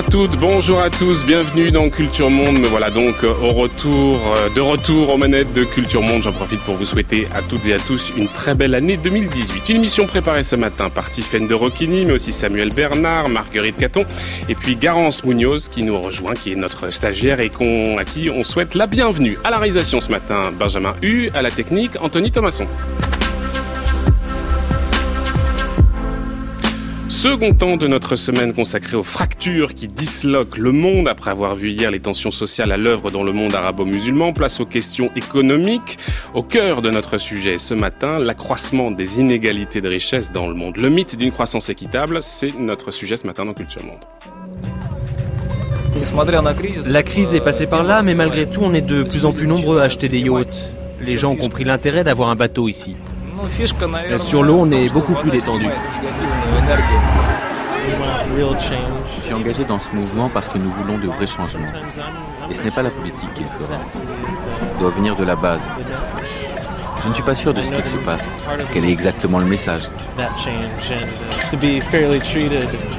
[0.00, 2.58] Bonjour à toutes, bonjour à tous, bienvenue dans Culture Monde.
[2.58, 6.22] Me voilà donc euh, au retour, euh, de retour aux manettes de Culture Monde.
[6.22, 9.68] J'en profite pour vous souhaiter à toutes et à tous une très belle année 2018.
[9.68, 14.06] Une émission préparée ce matin par Tiffaine de Rocchini, mais aussi Samuel Bernard, Marguerite Caton,
[14.48, 17.52] et puis Garance Munoz qui nous rejoint, qui est notre stagiaire et
[17.98, 19.36] à qui on souhaite la bienvenue.
[19.44, 22.66] À la réalisation ce matin, Benjamin Hu, à la technique, Anthony Thomasson.
[27.20, 31.68] Second temps de notre semaine consacrée aux fractures qui disloquent le monde après avoir vu
[31.68, 34.32] hier les tensions sociales à l'œuvre dans le monde arabo-musulman.
[34.32, 35.98] Place aux questions économiques.
[36.32, 40.78] Au cœur de notre sujet ce matin, l'accroissement des inégalités de richesse dans le monde.
[40.78, 44.06] Le mythe d'une croissance équitable, c'est notre sujet ce matin dans Culture Monde.
[46.86, 49.46] La crise est passée par là, mais malgré tout, on est de plus en plus
[49.46, 50.72] nombreux à acheter des yachts.
[51.02, 52.96] Les gens ont compris l'intérêt d'avoir un bateau ici.
[54.18, 55.66] Sur l'eau, on est beaucoup plus détendu.
[58.36, 61.66] Je suis engagé dans ce mouvement parce que nous voulons de vrais changements.
[62.50, 63.78] Et ce n'est pas la politique qui le fera.
[64.34, 64.46] Ça
[64.78, 65.62] doit venir de la base.
[67.02, 68.36] Je ne suis pas sûr de ce qu'il se passe.
[68.72, 69.88] Quel est exactement le message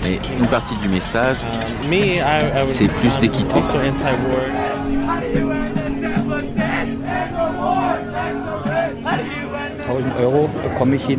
[0.04, 1.38] Mais une partie du message,
[2.66, 3.62] c'est plus d'équité.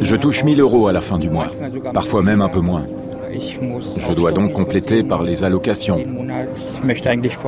[0.00, 1.48] Je touche 1000 euros à la fin du mois,
[1.92, 2.86] parfois même un peu moins.
[3.32, 5.98] Je dois donc compléter par les allocations.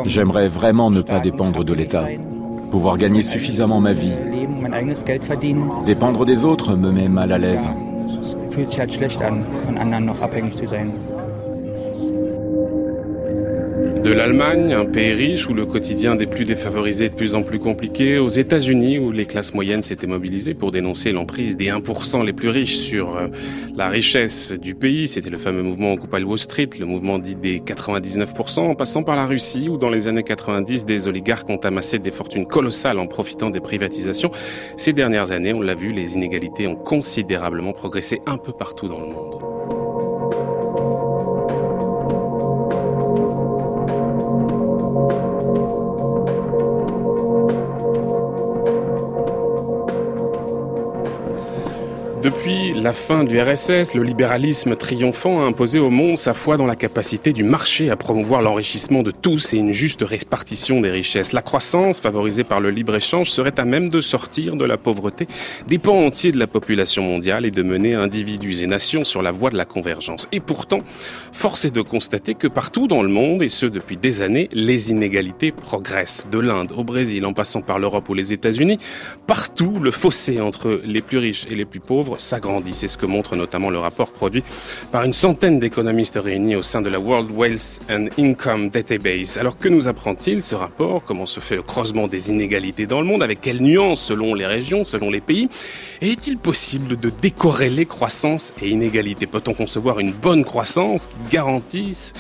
[0.06, 2.04] J'aimerais vraiment ne pas dépendre de l'État,
[2.70, 4.12] pouvoir gagner suffisamment ma vie.
[5.84, 7.68] Dépendre des autres me met mal à l'aise.
[14.04, 17.42] De l'Allemagne, un pays riche où le quotidien des plus défavorisés est de plus en
[17.42, 22.22] plus compliqué, aux États-Unis où les classes moyennes s'étaient mobilisées pour dénoncer l'emprise des 1%
[22.22, 23.28] les plus riches sur euh,
[23.74, 25.08] la richesse du pays.
[25.08, 29.16] C'était le fameux mouvement Occupy Wall Street, le mouvement dit des 99%, en passant par
[29.16, 33.06] la Russie où dans les années 90, des oligarques ont amassé des fortunes colossales en
[33.06, 34.32] profitant des privatisations.
[34.76, 39.00] Ces dernières années, on l'a vu, les inégalités ont considérablement progressé un peu partout dans
[39.00, 39.83] le monde.
[52.24, 56.64] Depuis la fin du RSS, le libéralisme triomphant a imposé au monde sa foi dans
[56.64, 61.34] la capacité du marché à promouvoir l'enrichissement de tous et une juste répartition des richesses.
[61.34, 65.28] La croissance, favorisée par le libre-échange, serait à même de sortir de la pauvreté
[65.68, 69.30] des pans entiers de la population mondiale et de mener individus et nations sur la
[69.30, 70.26] voie de la convergence.
[70.32, 70.78] Et pourtant,
[71.30, 74.90] force est de constater que partout dans le monde, et ce depuis des années, les
[74.90, 76.26] inégalités progressent.
[76.32, 78.78] De l'Inde au Brésil, en passant par l'Europe ou les États-Unis,
[79.26, 82.74] partout le fossé entre les plus riches et les plus pauvres s'agrandit.
[82.74, 84.42] C'est ce que montre notamment le rapport produit
[84.92, 89.38] par une centaine d'économistes réunis au sein de la World Wealth and Income Database.
[89.38, 91.04] Alors que nous apprend-il ce rapport?
[91.04, 93.22] Comment se fait le creusement des inégalités dans le monde?
[93.22, 95.48] Avec quelles nuances selon les régions, selon les pays?
[96.00, 102.12] Et est-il possible de décorréler croissance et inégalité Peut-on concevoir une bonne croissance qui garantisse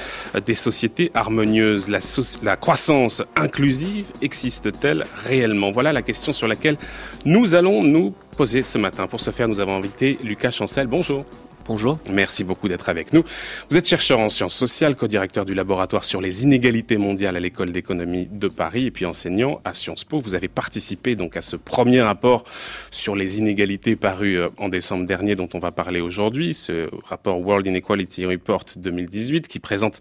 [0.46, 1.88] des sociétés harmonieuses?
[1.88, 1.98] La,
[2.42, 5.70] la croissance inclusive existe-t-elle réellement?
[5.72, 6.76] Voilà la question sur laquelle
[7.24, 9.06] nous allons nous poser ce matin.
[9.06, 10.86] Pour ce faire, nous avons invité Lucas Chancel.
[10.86, 11.24] Bonjour.
[11.66, 11.98] Bonjour.
[12.12, 13.24] Merci beaucoup d'être avec nous.
[13.70, 17.72] Vous êtes chercheur en sciences sociales, co-directeur du laboratoire sur les inégalités mondiales à l'école
[17.72, 20.20] d'économie de Paris et puis enseignant à Sciences Po.
[20.20, 22.44] Vous avez participé donc à ce premier rapport
[22.90, 27.40] sur les inégalités paru euh, en décembre dernier dont on va parler aujourd'hui, ce rapport
[27.40, 30.00] World Inequality Report 2018 qui présente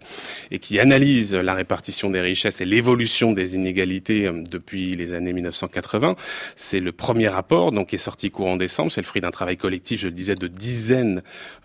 [0.50, 5.32] et qui analyse la répartition des richesses et l'évolution des inégalités euh, depuis les années
[5.32, 6.16] 1980.
[6.56, 9.56] C'est le premier rapport donc qui est sorti courant décembre, c'est le fruit d'un travail
[9.56, 11.22] collectif, je le disais, de dizaines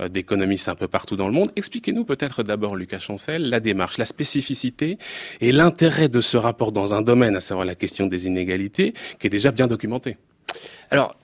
[0.09, 1.51] d'économistes un peu partout dans le monde.
[1.55, 4.97] Expliquez-nous peut-être d'abord, Lucas Chancel, la démarche, la spécificité
[5.41, 9.27] et l'intérêt de ce rapport dans un domaine, à savoir la question des inégalités, qui
[9.27, 10.17] est déjà bien documenté.
[10.91, 11.15] Alors,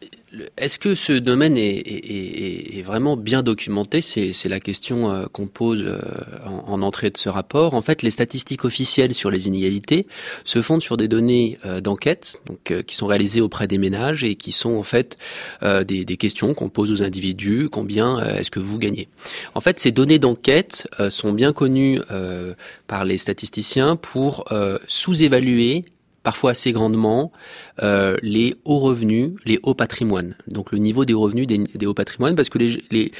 [0.58, 4.02] est-ce que ce domaine est, vraiment bien documenté?
[4.02, 6.00] C'est la question euh, qu'on pose euh,
[6.46, 7.74] en, entrée de ce rapport.
[7.74, 10.08] En fait, les statistiques officielles sur les inégalités
[10.44, 12.42] se fondent sur des données euh, d'enquête,
[12.86, 15.18] qui sont réalisées auprès des ménages et qui sont en fait
[15.62, 17.70] des, questions qu'on pose aux individus.
[17.70, 19.08] Combien est-ce que vous gagnez?
[19.54, 22.00] En fait, ces données d'enquête sont bien connues
[22.88, 24.46] par les statisticiens pour
[24.88, 25.84] sous-évaluer
[26.26, 27.32] parfois assez grandement,
[27.84, 30.36] euh, les hauts revenus, les hauts patrimoines.
[30.48, 33.12] Donc le niveau des revenus des, hauts patrimoines, parce que les, les,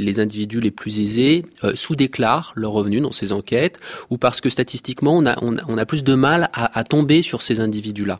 [0.00, 3.78] les, individus les plus aisés euh, sous-déclarent leurs revenus dans ces enquêtes,
[4.08, 7.42] ou parce que statistiquement, on a, on, a plus de mal à, à tomber sur
[7.42, 8.18] ces individus-là.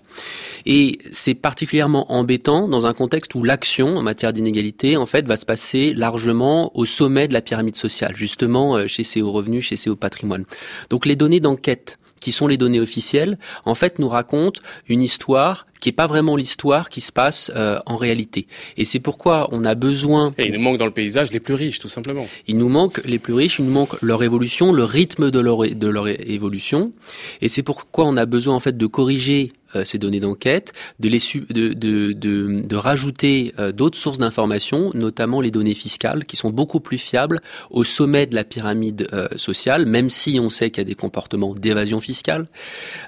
[0.67, 5.37] Et c'est particulièrement embêtant dans un contexte où l'action en matière d'inégalité, en fait, va
[5.37, 9.65] se passer largement au sommet de la pyramide sociale, justement euh, chez ces hauts revenus,
[9.65, 10.45] chez ces hauts patrimoines.
[10.91, 15.67] Donc les données d'enquête qui sont les données officielles, en fait, nous racontent une histoire
[15.81, 18.47] qui n'est pas vraiment l'histoire qui se passe euh, en réalité.
[18.77, 20.35] Et c'est pourquoi on a besoin...
[20.39, 22.29] Et il nous manque dans le paysage les plus riches, tout simplement.
[22.47, 25.61] Il nous manque les plus riches, il nous manque leur évolution, le rythme de leur,
[25.61, 26.93] de leur évolution.
[27.41, 29.53] Et c'est pourquoi on a besoin, en fait, de corriger
[29.85, 31.19] ces données d'enquête, de, les
[31.51, 36.51] de, de, de, de rajouter euh, d'autres sources d'informations, notamment les données fiscales, qui sont
[36.51, 37.41] beaucoup plus fiables
[37.71, 40.95] au sommet de la pyramide euh, sociale, même si on sait qu'il y a des
[40.95, 42.47] comportements d'évasion fiscale,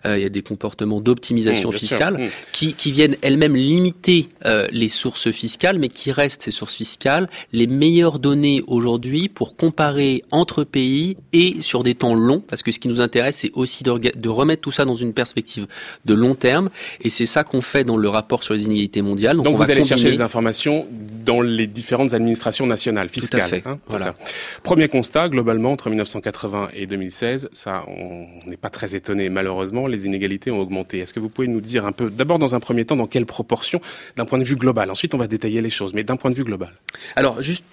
[0.05, 2.29] il y a des comportements d'optimisation mmh, fiscale, mmh.
[2.53, 4.29] qui, qui viennent elles-mêmes limiter
[4.70, 10.23] les sources fiscales, mais qui restent ces sources fiscales les meilleures données aujourd'hui pour comparer
[10.31, 13.85] entre pays et sur des temps longs, parce que ce qui nous intéresse, c'est aussi
[13.85, 15.67] de, de remettre tout ça dans une perspective
[16.05, 16.52] de long terme
[17.01, 19.37] et c'est ça qu'on fait dans le rapport sur les inégalités mondiales.
[19.39, 20.87] Donc, vous allez chercher les informations
[21.25, 23.63] dans les différentes administrations nationales, fiscales.
[23.63, 24.15] Tout hein, voilà.
[24.63, 29.29] Premier constat, globalement, entre 1980 et 2016, ça, on n'est pas très étonné.
[29.29, 30.99] Malheureusement, les inégalités ont augmenté.
[30.99, 33.27] Est-ce que vous pouvez nous dire un peu, d'abord dans un premier temps, dans quelle
[33.27, 33.81] proportion,
[34.17, 34.91] d'un point de vue global?
[34.91, 36.73] Ensuite, on va détailler les choses, mais d'un point de vue global.
[37.17, 37.65] Alors, juste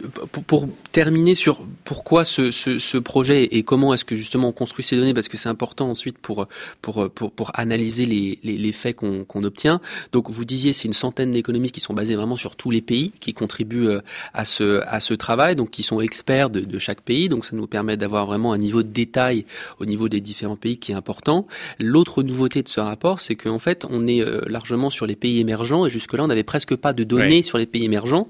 [0.48, 4.98] pour, terminer sur pourquoi ce, ce, projet et comment est-ce que justement on construit ces
[4.98, 6.48] données, parce que c'est important ensuite pour,
[6.82, 9.82] pour, pour, pour analyser les, les, les faits qu'on obtient.
[10.12, 13.12] Donc vous disiez c'est une centaine d'économistes qui sont basés vraiment sur tous les pays,
[13.20, 14.02] qui contribuent euh,
[14.34, 17.30] à ce, à ce travail, donc qui sont experts de, de chaque pays.
[17.30, 19.46] Donc ça nous permet d'avoir vraiment un niveau de détail
[19.80, 21.48] au niveau des différents pays qui est important.
[21.80, 25.40] L'autre nouveauté de ce rapport, c'est qu'en fait on est euh, largement sur les pays
[25.40, 28.28] émergents et jusque-là on n'avait presque pas de données sur les pays émergents.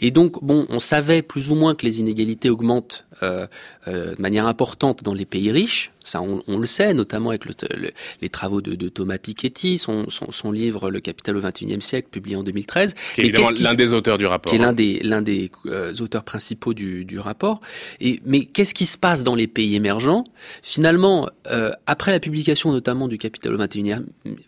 [0.00, 3.46] Et donc bon, on savait plus ou moins que les inégalités augmentent euh,
[3.88, 5.92] euh, de manière importante dans les pays riches.
[6.02, 7.54] Ça, on, on le sait, notamment avec le,
[8.20, 12.08] les travaux de, de Thomas Piketty, son, son, son, livre Le Capital au XXIe siècle,
[12.10, 12.94] publié en 2013.
[13.14, 14.50] Qui est évidemment l'un des auteurs du rapport.
[14.50, 14.72] Qui est l'un hein.
[14.72, 17.60] des, l'un des euh, auteurs principaux du, du rapport.
[18.00, 20.24] Et, mais qu'est-ce qui se passe dans les pays émergents?
[20.62, 21.28] Finalement,
[21.86, 24.04] après la publication notamment du Capital au XXIe,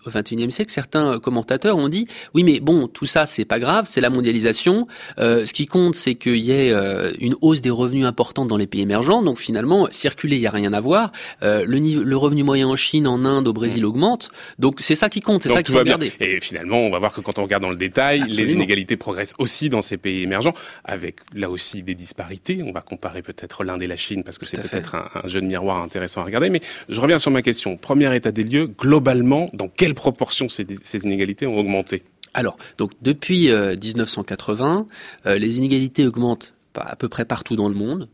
[0.06, 3.86] au XXIe siècle, certains commentateurs ont dit oui, mais bon, tout ça, c'est pas grave,
[3.88, 4.86] c'est la mondialisation.
[5.16, 6.72] ce qui compte, c'est qu'il y ait
[7.18, 9.22] une hausse des revenus importante dans les pays émergents.
[9.22, 11.10] Donc finalement, circuler, il n'y a rien à voir.
[11.42, 13.86] Euh, le, le revenu moyen en Chine, en Inde, au Brésil mm.
[13.86, 14.30] augmente.
[14.58, 16.12] Donc c'est ça qui compte, c'est ça qu'il faut regarder.
[16.20, 19.34] Et finalement, on va voir que quand on regarde dans le détail, les inégalités progressent
[19.38, 22.62] aussi dans ces pays émergents, avec là aussi des disparités.
[22.64, 25.40] On va comparer peut-être l'Inde et la Chine parce que c'est peut-être un, un, jeu
[25.40, 26.50] de miroir intéressant à regarder.
[26.50, 27.76] Mais je reviens sur ma question.
[27.76, 32.02] Premier état des lieux, globalement, dans quelle proportion ces, ces inégalités ont augmenté?
[32.34, 34.86] Alors, donc depuis 1980,
[35.26, 38.08] euh, euh, les inégalités augmentent à peu près partout dans le monde,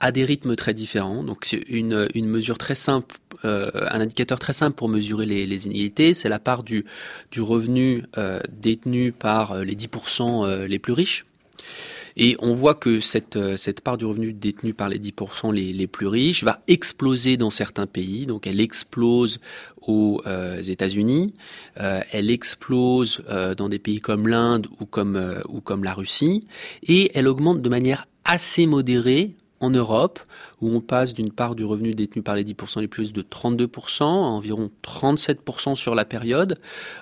[0.00, 1.22] à des rythmes très différents.
[1.24, 6.14] Donc c'est une, mesure très simple, euh, un indicateur très simple pour mesurer les, inégalités,
[6.14, 6.84] c'est la part du,
[7.38, 11.24] revenu euh, détenu par euh, les 10% euh, les plus riches.
[12.18, 15.86] Et on voit que cette, cette part du revenu détenu par les 10% les, les,
[15.86, 18.24] plus riches va exploser dans certains pays.
[18.24, 19.38] Donc elle explose
[19.82, 20.22] aux
[20.66, 21.34] États-Unis,
[21.74, 23.22] elle explose
[23.58, 26.46] dans des pays comme l'Inde ou comme, ou comme la Russie,
[26.82, 30.20] et elle augmente de manière assez modérée en Europe,
[30.60, 34.02] où on passe d'une part du revenu détenu par les 10% les plus de 32%
[34.02, 36.58] à environ 37% sur la période,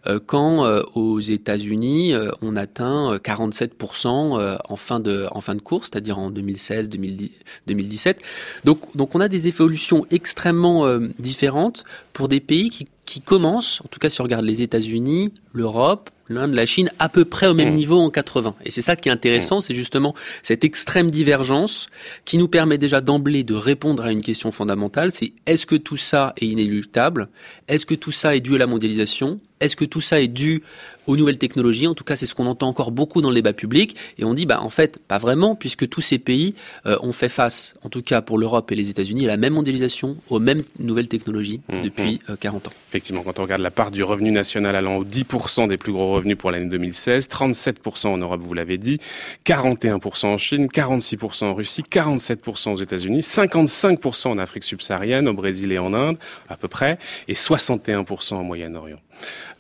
[0.07, 5.61] euh, quand euh, aux États-Unis euh, on atteint 47% en fin de en fin de
[5.61, 8.23] course, c'est-à-dire en 2016, 2017.
[8.65, 13.89] Donc donc on a des évolutions extrêmement différentes pour des pays qui qui commencent, en
[13.89, 17.55] tout cas si on regarde les États-Unis, l'Europe, l'Inde, la Chine, à peu près au
[17.55, 17.77] même mmh.
[17.77, 18.55] niveau en 80.
[18.65, 19.63] Et c'est ça qui est intéressant, mmh.
[19.63, 21.89] c'est justement cette extrême divergence
[22.25, 25.97] qui nous permet déjà d'emblée de répondre à une question fondamentale, c'est est-ce que tout
[25.97, 27.29] ça est inéluctable?
[27.69, 29.41] Est-ce que tout ça est dû à la mondialisation?
[29.61, 30.63] Est-ce que tout ça est dû
[31.07, 31.87] aux nouvelles technologies?
[31.87, 33.97] En tout cas, c'est ce qu'on entend encore beaucoup dans le débat public.
[34.19, 36.55] Et on dit, bah, en fait, pas vraiment, puisque tous ces pays
[36.87, 39.55] euh, ont fait face, en tout cas pour l'Europe et les États-Unis, à la même
[39.55, 42.67] mondialisation, aux mêmes nouvelles technologies mmh, depuis 40 mmh.
[42.67, 42.73] euh, ans.
[42.91, 46.14] Effectivement, quand on regarde la part du revenu national allant aux 10% des plus gros
[46.15, 49.01] revenus pour l'année 2016, 37% en Europe, vous l'avez dit,
[49.45, 55.73] 41% en Chine, 46% en Russie, 47% aux États-Unis, 55% en Afrique subsaharienne, au Brésil
[55.73, 56.17] et en Inde,
[56.49, 59.01] à peu près, et 61% au Moyen-Orient.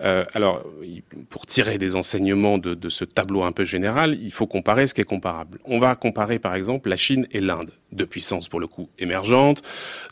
[0.00, 0.64] Euh, alors,
[1.30, 5.00] pour tirer des enseignements de, ce tableau un peu général, il faut comparer ce qui
[5.00, 5.58] est comparable.
[5.64, 9.62] On va comparer par exemple la Chine et l'Inde, deux puissances pour le coup émergentes,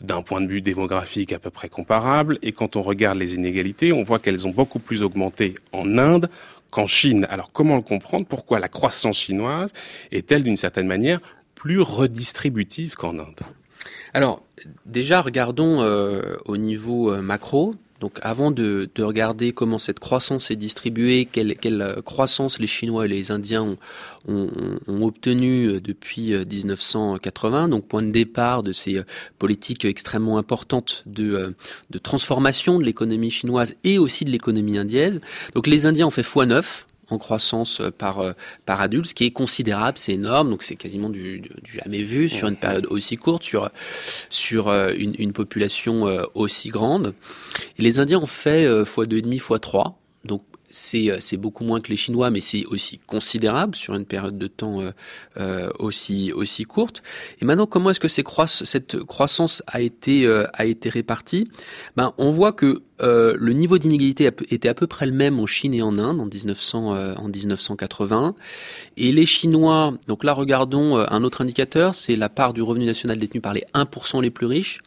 [0.01, 3.93] d'un point de vue démographique à peu près comparable, et quand on regarde les inégalités,
[3.93, 6.29] on voit qu'elles ont beaucoup plus augmenté en Inde
[6.69, 7.27] qu'en Chine.
[7.29, 8.25] Alors comment le comprendre?
[8.25, 9.73] Pourquoi la croissance chinoise
[10.11, 11.19] est-elle d'une certaine manière
[11.55, 13.41] plus redistributive qu'en Inde?
[14.13, 14.43] Alors,
[14.85, 17.73] déjà, regardons euh, au niveau euh, macro.
[18.03, 23.07] Donc, avant de, regarder comment cette croissance est distribuée, quelle, euh, croissance les Chinois et
[23.07, 23.77] les Indiens
[24.27, 24.49] ont,
[24.87, 29.01] obtenu depuis 1980, donc point de départ de ces
[29.39, 31.55] politiques extrêmement importantes de,
[31.91, 35.21] de transformation de l'économie chinoise et aussi de l'économie indienne.
[35.55, 38.33] Donc, les Indiens ont fait x9 en croissance euh, par, euh,
[38.65, 42.47] par adulte, ce qui est considérable, c'est énorme, donc c'est quasiment du, jamais vu sur
[42.47, 43.69] une période aussi courte, sur,
[44.29, 47.13] sur euh, une, une population aussi grande.
[47.77, 49.93] Et les Indiens ont fait x2,5, x3,
[50.25, 54.47] donc c'est beaucoup moins que les Chinois, mais c'est aussi considérable sur une période de
[54.47, 54.81] temps
[55.77, 57.03] aussi aussi courte.
[57.39, 61.47] Et maintenant, comment est-ce que ces cette croissance a été a été répartie?
[61.95, 65.45] Ben, on voit que euh, le niveau d'inégalité était à peu près le même en
[65.45, 68.35] Chine et en Inde en, 1900, euh, en 1980.
[68.97, 72.85] Et les Chinois, donc là regardons euh, un autre indicateur, c'est la part du revenu
[72.85, 74.79] national détenu par les 1% les plus riches.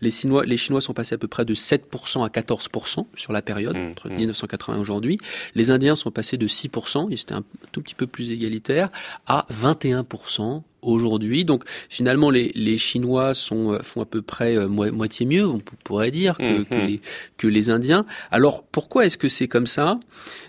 [0.00, 3.42] Les Chinois, les Chinois sont passés à peu près de 7% à 14% sur la
[3.42, 4.76] période, mmh, entre 1980 mmh.
[4.76, 5.18] et aujourd'hui.
[5.54, 8.88] Les Indiens sont passés de 6%, ils étaient un tout petit peu plus égalitaires,
[9.26, 11.44] à 21% aujourd'hui.
[11.44, 15.60] Donc finalement, les, les Chinois sont, euh, font à peu près euh, moitié mieux, on
[15.84, 16.86] pourrait dire, que, que, mhm.
[16.86, 17.00] les,
[17.36, 18.06] que les Indiens.
[18.30, 20.00] Alors pourquoi est-ce que c'est comme ça?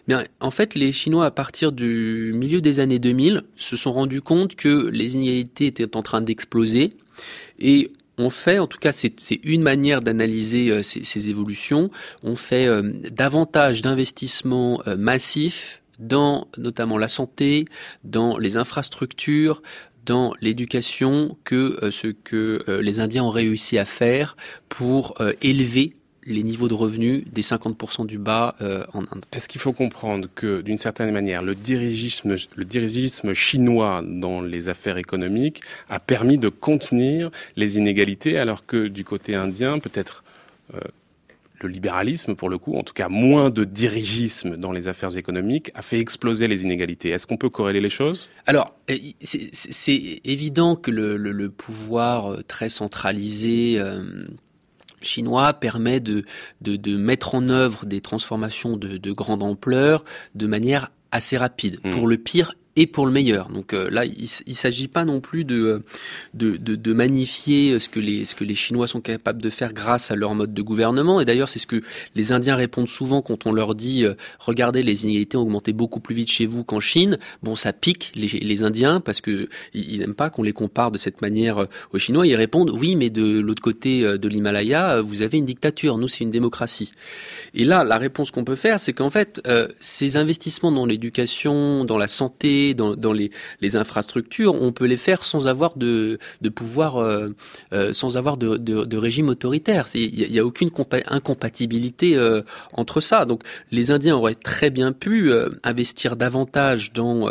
[0.07, 4.21] Bien, en fait, les Chinois, à partir du milieu des années 2000, se sont rendus
[4.21, 6.93] compte que les inégalités étaient en train d'exploser
[7.59, 11.89] et on fait, en tout cas c'est une manière d'analyser euh, ces, ces, évolutions,
[12.23, 12.67] on fait
[13.09, 17.65] davantage d'investissements massifs dans notamment la santé,
[18.03, 19.61] dans les infrastructures,
[20.05, 24.35] dans l'éducation que euh, ce que euh, les Indiens ont réussi à faire
[24.69, 28.55] pour euh, élever les niveaux de revenus des 50% du bas
[28.93, 29.25] en Inde.
[29.31, 34.69] Est-ce qu'il faut comprendre que, d'une certaine manière, le dirigisme, le dirigisme chinois dans les
[34.69, 40.23] affaires économiques a permis de contenir les inégalités, alors que du côté indien, peut-être
[41.63, 45.71] le libéralisme, pour le coup, en tout cas moins de dirigisme dans les affaires économiques,
[45.75, 47.09] a fait exploser les inégalités.
[47.09, 48.29] Est-ce qu'on peut corréler les choses?
[48.45, 54.03] Alors, euh, c'est évident que le, pouvoir euh, très centralisé euh,
[55.01, 56.23] chinois permet de,
[56.61, 60.03] de, mettre en œuvre des transformations de, grande ampleur
[60.35, 61.91] de manière assez rapide, mmh.
[61.91, 63.49] pour le pire et pour le meilleur.
[63.49, 65.83] Donc euh, là, il ne s'agit pas non plus de,
[66.33, 69.73] de, de, de, magnifier ce que, les, ce que les Chinois sont capables de faire
[69.73, 71.19] grâce à leur mode de gouvernement.
[71.19, 71.81] Et d'ailleurs, c'est ce que
[72.15, 75.99] les Indiens répondent souvent quand on leur dit euh, regardez, les inégalités ont augmenté beaucoup
[75.99, 77.17] plus vite chez vous qu'en Chine.
[77.43, 80.97] Bon, ça pique les, les Indiens parce que ils n'aiment pas qu'on les compare de
[80.97, 82.25] cette manière euh, aux Chinois.
[82.25, 85.97] Ils répondent oui, mais de l'autre côté de l'Himalaya, vous avez une dictature.
[85.97, 86.91] Nous, c'est une démocratie.
[87.53, 89.41] Et là, la réponse qu'on peut faire, c'est qu'en fait,
[89.79, 95.47] ces investissements dans l'éducation, dans la santé, dans, les, infrastructures, on peut les faire sans
[95.47, 96.19] avoir de,
[96.53, 97.29] pouvoir, euh,
[97.73, 99.87] euh, sans avoir de, régime autoritaire.
[99.93, 100.69] Il n'y a, aucune
[101.07, 102.41] incompatibilité euh,
[102.73, 103.25] entre ça.
[103.25, 105.31] Donc les Indiens auraient très bien pu
[105.63, 107.29] investir davantage dans,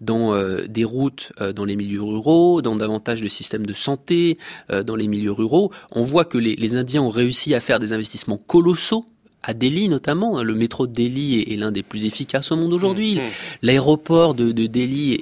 [0.00, 0.34] dans
[0.66, 5.32] des routes dans les milieux ruraux, dans davantage de systèmes de santé dans les milieux
[5.32, 5.72] ruraux.
[5.92, 9.04] On voit que les Indiens ont réussi à faire des investissements colossaux
[9.42, 10.38] à Delhi notamment.
[10.38, 13.16] Hein, le métro de Delhi est, l'un des plus efficaces au monde aujourd'hui.
[13.16, 13.30] Mmh, mmh.
[13.62, 15.14] L'aéroport de, Delhi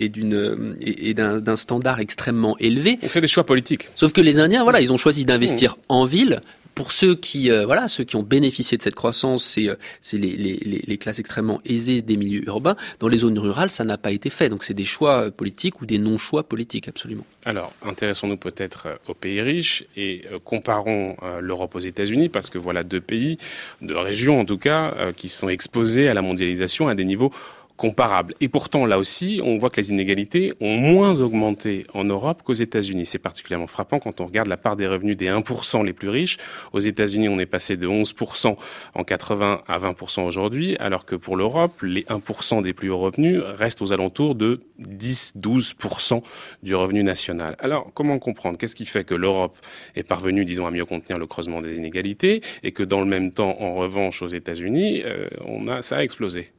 [0.00, 0.76] est, d'une
[1.14, 2.98] d'un standard extrêmement élevé.
[3.02, 3.88] Donc c'est des choix politiques.
[3.94, 5.82] Sauf que les Indiens, voilà, ils ont choisi d'investir mmh.
[5.88, 6.40] en ville
[6.78, 9.74] pour ceux qui, euh, ceux qui ont bénéficié de cette croissance, c'est euh,
[10.12, 12.76] les, classes extrêmement aisées des milieux urbains.
[13.00, 14.48] Dans les zones rurales, ça n'a pas été fait.
[14.48, 17.24] Donc c'est des choix euh, politiques ou des non-choix politiques, absolument.
[17.44, 23.00] Alors, intéressons-nous peut-être aux pays riches et comparons l'Europe aux États-Unis, parce que voilà deux
[23.00, 23.38] pays,
[23.80, 27.32] deux régions en tout cas, qui sont exposés à la mondialisation à des niveaux
[27.78, 28.34] comparable.
[28.40, 32.52] Et pourtant, là aussi, on voit que les inégalités ont moins augmenté en Europe qu'aux
[32.52, 33.06] États-Unis.
[33.06, 36.38] C'est particulièrement frappant quand on regarde la part des revenus des 1% les plus riches.
[36.72, 38.56] Aux États-Unis, on est passé de 11%
[38.94, 43.40] en 80 à 20% aujourd'hui, alors que pour l'Europe, les 1% des plus hauts revenus
[43.42, 46.22] restent aux alentours de 10-12%
[46.64, 47.56] du revenu national.
[47.60, 48.58] Alors, comment comprendre?
[48.58, 49.56] Qu'est-ce qui fait que l'Europe
[49.94, 53.30] est parvenue, disons, à mieux contenir le creusement des inégalités et que dans le même
[53.30, 56.50] temps, en revanche, aux États-Unis, euh, on a, ça a explosé?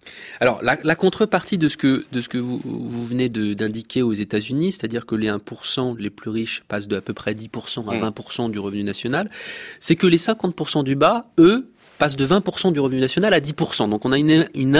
[1.10, 5.16] Contrepartie de ce que, de ce que vous, vous venez d'indiquer aux États-Unis, c'est-à-dire que
[5.16, 8.52] les 1% les plus riches passent de à peu près 10% à 20% mm.
[8.52, 9.32] du revenu national,
[9.80, 13.90] c'est que les 50% du bas, eux, passe de 20% du revenu national à 10%.
[13.90, 14.76] Donc on a une,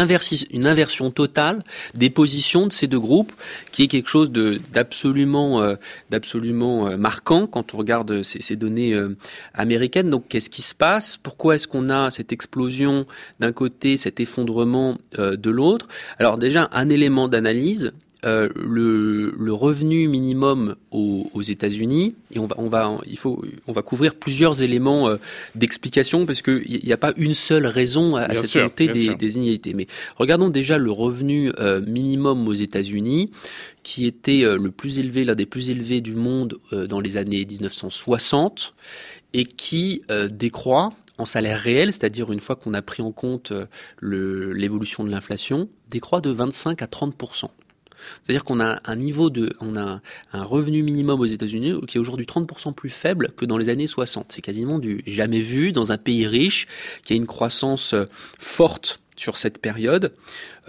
[0.66, 3.34] inversion totale des positions de ces deux groupes,
[3.72, 5.76] qui est quelque chose d'absolument euh,
[6.12, 9.16] euh, marquant quand on regarde ces, ces données euh,
[9.54, 10.10] américaines.
[10.10, 11.18] Donc qu'est-ce qui se passe?
[11.18, 13.06] Pourquoi est-ce qu'on a cette explosion
[13.40, 15.88] d'un côté, cet effondrement de l'autre?
[16.18, 17.92] Alors déjà, un élément d'analyse,
[18.26, 23.44] euh, le, le, revenu minimum aux, aux États-Unis et on va, on va, il faut,
[23.66, 25.18] on va couvrir plusieurs éléments euh,
[25.56, 29.74] d'explication parce qu'il n'y a pas une seule raison à, cette montée des, des, inégalités.
[29.74, 33.32] Mais regardons déjà le revenu euh, minimum aux États-Unis
[33.84, 37.46] qui était euh, le plus élevé, l'un des plus élevés du monde dans les années
[37.46, 38.74] 1960
[39.34, 43.54] et qui décroît en salaire réel, c'est-à-dire une fois qu'on a pris en compte
[44.02, 47.16] l'évolution de l'inflation, décroît de 25 à 30
[48.24, 50.02] c'est-à-dire qu'on a un niveau de, on a
[50.34, 53.88] un revenu minimum aux États-Unis qui est aujourd'hui 30% plus faible que dans les années
[53.88, 54.32] 60.
[54.32, 56.68] C'est quasiment du jamais vu dans un pays riche
[57.04, 58.06] qui a une croissance euh,
[58.38, 60.14] forte sur cette période.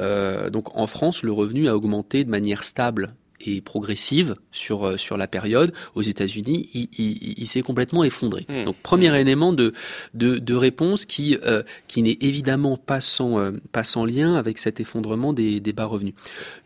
[0.01, 4.97] Euh, donc en France, le revenu a augmenté de manière stable et progressive sur euh,
[4.97, 5.73] sur la période.
[5.95, 8.47] Aux États-Unis, il, il, il s'est complètement effondré.
[8.49, 8.65] Mmh.
[8.65, 9.15] Donc premier mmh.
[9.15, 9.73] élément de
[10.15, 14.59] de, de réponse qui euh, qui n'est évidemment pas sans euh, pas sans lien avec
[14.59, 16.15] cet effondrement des, des bas revenus.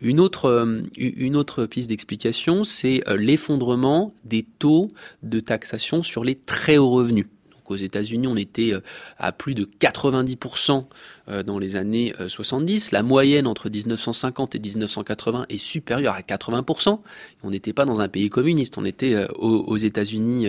[0.01, 4.91] Une autre euh, une autre piste d'explication, c'est euh, l'effondrement des taux
[5.23, 7.27] de taxation sur les très hauts revenus.
[7.51, 8.73] Donc aux États-Unis, on était
[9.19, 10.81] à plus de 90% euh,
[11.29, 12.87] dans les années 70.
[12.87, 16.99] Euh, la moyenne entre 1950 et 1980 est supérieure à 80%.
[17.43, 20.49] On n'était pas dans un pays communiste, on était euh, aux, États-Unis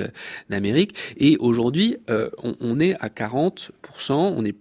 [0.50, 0.96] d'Amérique.
[1.18, 3.72] Et aujourd'hui, on, est à 40%,
[4.12, 4.56] on est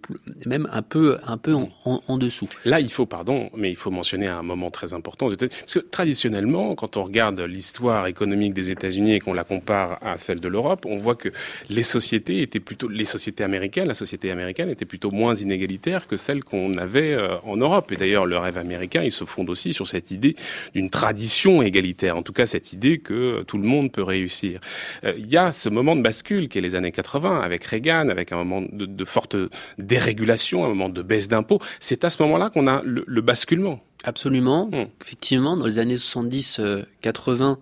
[0.45, 2.47] même un peu, en, en, dessous.
[2.65, 5.27] Là, il faut, pardon, mais il faut mentionner un moment très important.
[5.27, 10.17] Parce que traditionnellement, quand on regarde l'histoire économique des États-Unis et qu'on la compare à
[10.17, 11.29] celle de l'Europe, on voit que
[11.69, 16.17] les sociétés étaient plutôt, les sociétés américaines, la société américaine était plutôt moins inégalitaire que
[16.17, 17.91] celle qu'on avait euh, en Europe.
[17.91, 20.35] Et d'ailleurs, le rêve américain, il se fonde aussi sur cette idée
[20.73, 24.59] d'une tradition égalitaire, en tout cas cette idée que tout le monde peut réussir.
[25.03, 28.09] Euh, il y a ce moment de bascule qui est les années 80, avec Reagan,
[28.09, 29.35] avec un moment de, de forte
[29.77, 31.59] dérégulation, un moment de baisse d'impôts.
[31.79, 33.81] C'est à ce moment-là qu'on a le, le, basculement.
[34.03, 34.67] Absolument.
[34.67, 34.85] Mmh.
[35.01, 37.57] Effectivement, dans les années 70-80,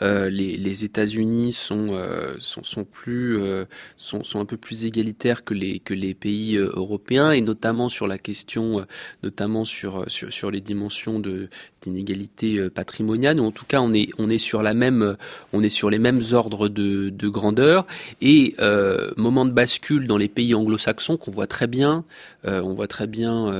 [0.00, 5.54] euh, les, États-Unis sont, euh, sont, plus euh, sont, sont un peu plus égalitaires que
[5.54, 8.86] les que les pays européens et notamment sur la question
[9.22, 11.20] notamment sur, sur sur les dimensions
[11.82, 13.38] d'inégalité patrimoniale.
[13.38, 15.16] Ou en tout cas on est on est sur la même
[15.52, 17.86] on est sur les mêmes ordres de, de grandeur.
[18.20, 18.56] Et
[19.16, 22.04] moment de bascule dans les pays anglo-saxons qu'on voit très bien
[22.44, 23.52] on voit très bien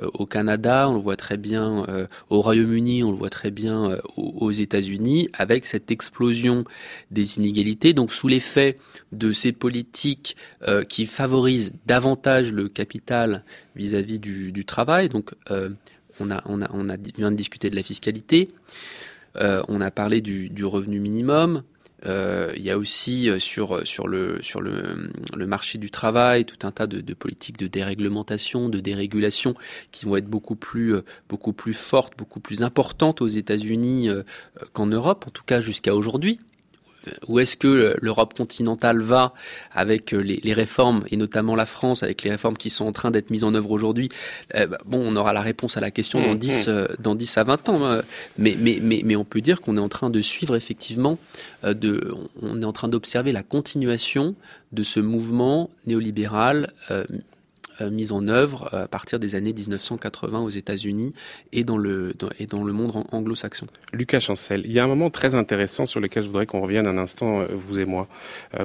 [0.00, 1.84] au Canada on le voit très bien
[2.30, 6.64] au Royaume-Uni on le voit très bien aux États-Unis avec cette explosion
[7.10, 8.78] des inégalités, donc sous l'effet
[9.12, 13.44] de ces politiques euh, qui favorisent davantage le capital
[13.76, 15.08] vis-à-vis -vis du, travail.
[15.08, 15.70] Donc euh,
[16.20, 16.84] on, a, on,
[17.16, 18.48] vient de discuter de la fiscalité,
[19.36, 21.62] euh, on a parlé du revenu minimum,
[22.06, 25.10] euh, il y a aussi euh, sur sur le sur le,
[25.46, 29.54] marché du travail tout un tas de, de, politiques de déréglementation, de dérégulation
[29.90, 34.08] qui vont être beaucoup plus euh, beaucoup plus fortes, beaucoup plus importantes aux États-Unis
[34.72, 36.38] qu'en Europe, en tout cas jusqu'à aujourd'hui
[37.26, 39.32] où est-ce que l'Europe continentale va
[39.72, 42.92] avec euh, les, les, réformes, et notamment la France, avec les réformes qui sont en
[42.92, 44.08] train d'être mises en œuvre aujourd'hui?
[44.54, 46.74] Euh, Bon, on aura la réponse à la question dans 10, mmh, mmh.
[46.74, 47.84] euh, dans 10 à 20 ans.
[47.84, 48.02] Hein.
[48.38, 51.18] Mais, mais, mais, mais on peut dire qu'on est en train de suivre effectivement,
[51.64, 54.34] euh, de, on est en train d'observer la continuation
[54.72, 57.04] de ce mouvement néolibéral euh, euh,
[57.90, 61.14] mise en œuvre euh, à partir des années 1980 aux États-Unis
[61.52, 63.66] et dans le et dans le monde anglo-saxon.
[63.92, 66.86] Lucas Chancel, il y a un moment très intéressant sur lequel je voudrais qu'on revienne
[66.86, 68.08] un instant, euh, vous et moi.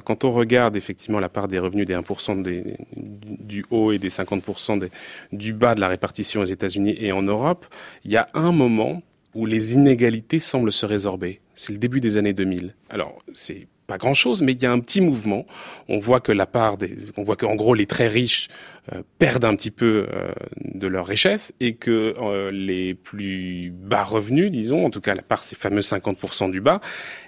[0.06, 4.10] Quand on regarde effectivement la part des revenus des 1% des, du haut et des
[4.10, 4.89] 50% des,
[5.32, 7.65] du bas de la répartition aux États-Unis et en Europe,
[8.06, 9.02] il y a un moment
[9.34, 11.41] où les inégalités semblent se résorber.
[11.56, 12.76] C'est le début des années 2000.
[12.89, 15.46] Alors, c'est pas grand chose, mais il y a un petit mouvement.
[15.89, 18.48] On voit que la part des, on voit qu'en gros les très riches
[18.91, 24.04] euh, perdent un petit peu euh, de leur richesse et que euh, les plus bas
[24.04, 26.82] revenus, disons, en tout cas la part ces fameux 50% du bas,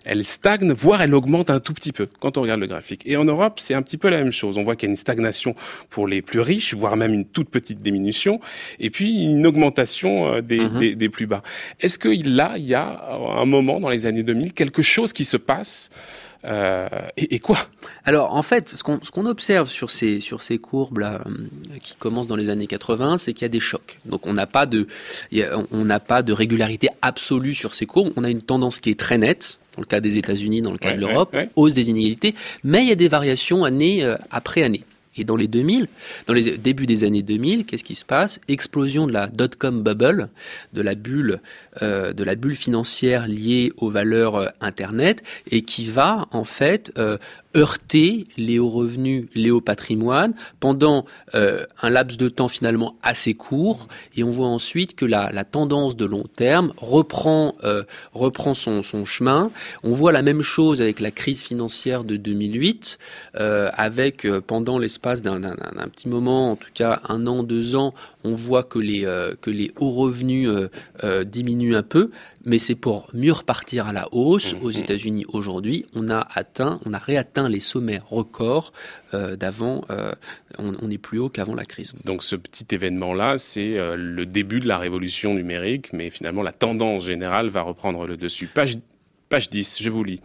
[0.03, 3.03] elle stagne, voire elle augmente un tout petit peu quand on regarde le graphique.
[3.05, 4.57] Et en Europe, c'est un petit peu la même chose.
[4.57, 5.55] On voit qu'il y a une stagnation
[5.89, 8.41] pour les plus riches, voire même une toute petite diminution,
[8.79, 10.79] et puis une augmentation des, mmh.
[10.79, 11.41] des, des plus bas.
[11.79, 15.23] Est-ce que là, il y a un moment dans les années 2000 quelque chose qui
[15.23, 15.89] se passe
[16.45, 17.57] euh, et, et, quoi?
[18.03, 21.95] Alors en fait, ce qu'on qu observe sur ces sur ces courbes là euh, qui
[21.95, 23.97] commencent dans les années 80, c'est qu'il y a des chocs.
[24.05, 24.87] Donc on n'a pas de
[25.71, 28.13] on pas de régularité absolue sur ces courbes.
[28.15, 30.77] On a une tendance qui est très nette dans le cas des États-Unis, dans le
[30.77, 31.49] cas ouais, de l'Europe, ouais, ouais.
[31.55, 34.83] hausse des inégalités, mais il y a des variations année euh, après année.
[35.17, 35.87] Et dans les 2000,
[36.27, 38.39] dans les débuts des années 2000, qu'est-ce qui se passe?
[38.47, 40.29] Explosion de la dot-com bubble,
[40.73, 41.39] de la bulle,
[41.81, 42.13] euh,
[42.53, 47.17] financière liée aux valeurs euh, Internet, et qui va en fait euh,
[47.55, 53.33] heurter les hauts revenus, les hauts patrimoines pendant euh, un laps de temps finalement assez
[53.33, 57.83] court et on voit ensuite que la, tendance de long terme reprend euh,
[58.53, 59.51] son, chemin.
[59.83, 62.99] On voit la même chose avec la crise financière de 2008
[63.35, 65.39] euh, avec euh, pendant l'espace d'un
[65.93, 70.49] petit moment, en tout cas un an, deux ans, on voit que les hauts revenus
[71.25, 72.09] diminuent un peu
[72.45, 74.53] mais c'est pour mieux repartir à la hausse.
[74.53, 74.71] Mmh, aux.
[74.71, 78.73] États-Unis aujourd'hui, on a atteint, on a réatteint les sommets records
[79.13, 79.83] euh, d'avant.
[79.89, 80.11] Euh,
[80.57, 81.93] on, est plus haut qu'avant la crise.
[82.03, 86.51] Donc ce petit événement-là, c'est euh, le début de la révolution numérique, mais finalement la
[86.51, 88.47] tendance générale va reprendre le dessus.
[88.47, 88.77] Page
[89.35, 90.21] Page 10, je vous lis.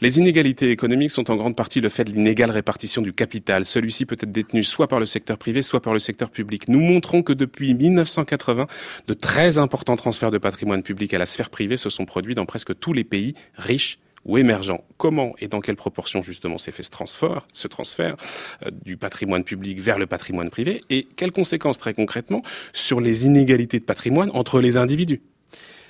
[0.00, 3.66] Les inégalités économiques sont en grande partie le fait de l'inégale répartition du capital.
[3.66, 6.66] Celui-ci peut être détenu soit par le secteur privé, soit par le secteur public.
[6.66, 8.66] Nous montrons que depuis 1980,
[9.08, 12.46] de très importants transferts de patrimoine public à la sphère privée se sont produits dans
[12.46, 14.84] presque tous les pays riches ou émergents.
[14.96, 18.16] Comment et dans quelle proportion justement s'est fait ce transfert,
[18.64, 22.40] euh, du patrimoine public vers le patrimoine privé et quelles conséquences très concrètement
[22.72, 25.20] sur les inégalités de patrimoine entre les individus?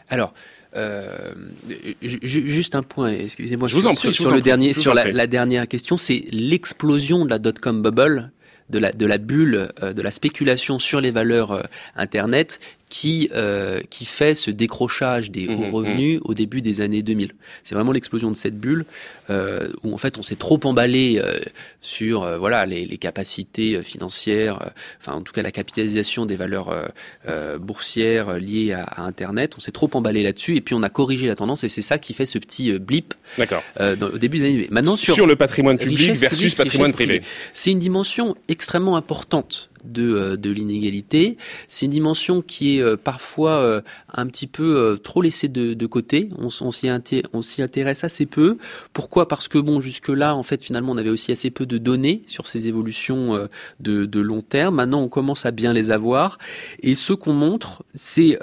[0.08, 0.34] Alors,
[0.74, 1.32] euh,
[2.02, 5.68] juste un point, excusez-moi, je vous en prie, sur, le dernier, sur la, la, dernière
[5.68, 8.30] question, c'est l'explosion de la dot-com bubble
[8.70, 11.62] de la, de la bulle, euh, de la spéculation sur les valeurs euh,
[11.94, 15.74] Internet qui euh, qui fait ce décrochage des hauts mmh, mmh.
[15.74, 17.32] revenus au début des années 2000.
[17.64, 18.84] C'est vraiment l'explosion de cette bulle
[19.28, 21.40] euh, où en fait on s'est trop emballé euh,
[21.80, 24.68] sur euh, voilà les, les, capacités financières, euh,
[25.00, 26.72] enfin en tout cas la capitalisation des valeurs
[27.60, 29.54] boursières liées à, à, Internet.
[29.56, 31.98] On s'est trop emballé là-dessus et puis on a corrigé la tendance et c'est ça
[31.98, 34.68] qui fait ce petit blip au début des années 2000.
[34.70, 37.22] Maintenant sur, sur le patrimoine public versus patrimoine privé,
[37.52, 41.36] c'est une dimension extrêmement importante de, euh, de l'inégalité.
[41.68, 43.80] C'est une dimension qui est euh, parfois euh,
[44.12, 46.28] un petit peu trop laissée de, côté.
[46.38, 48.58] On, s'y intéresse assez peu.
[48.92, 49.28] Pourquoi?
[49.28, 52.22] Parce que bon, jusque là, en fait, finalement, on avait aussi assez peu de données
[52.26, 53.48] sur ces évolutions
[53.80, 54.76] de long terme.
[54.76, 56.38] Maintenant, on commence à bien les avoir.
[56.82, 58.38] Et ce qu'on montre, c'est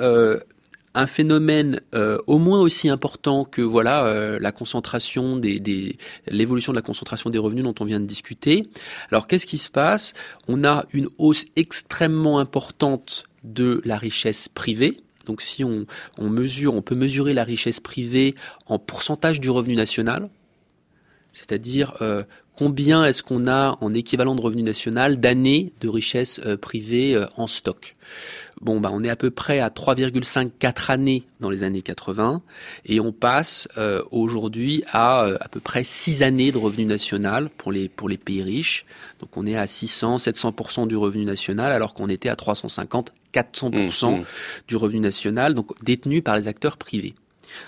[0.96, 6.78] un phénomène euh, au moins aussi important que voilà euh, la concentration des, l'évolution de
[6.78, 8.64] la concentration des revenus dont on vient de discuter.
[9.10, 10.14] Alors qu'est-ce qui se passe?
[10.48, 14.98] On a une hausse extrêmement importante de la richesse privée.
[15.26, 15.86] Donc si on,
[16.20, 18.36] mesure, on peut mesurer la richesse privée
[18.68, 20.30] en pourcentage du revenu national,
[21.32, 22.24] c'est-à-dire euh,
[22.56, 27.96] combien est-ce qu'on a en équivalent de revenu national d'années de richesse privée en stock.
[28.64, 32.42] Bon, bah, on est à peu près à 3,54 années dans les années 80
[32.86, 33.68] et on passe
[34.12, 38.42] aujourd'hui à à peu près 6 années de revenu national pour les, pour les pays
[38.42, 38.86] riches.
[39.20, 44.22] Donc on est à 600, 700% du revenu national alors qu'on était à 350, 400%
[44.22, 44.24] mmh,
[44.68, 47.14] du revenu national, donc détenu par les acteurs privés.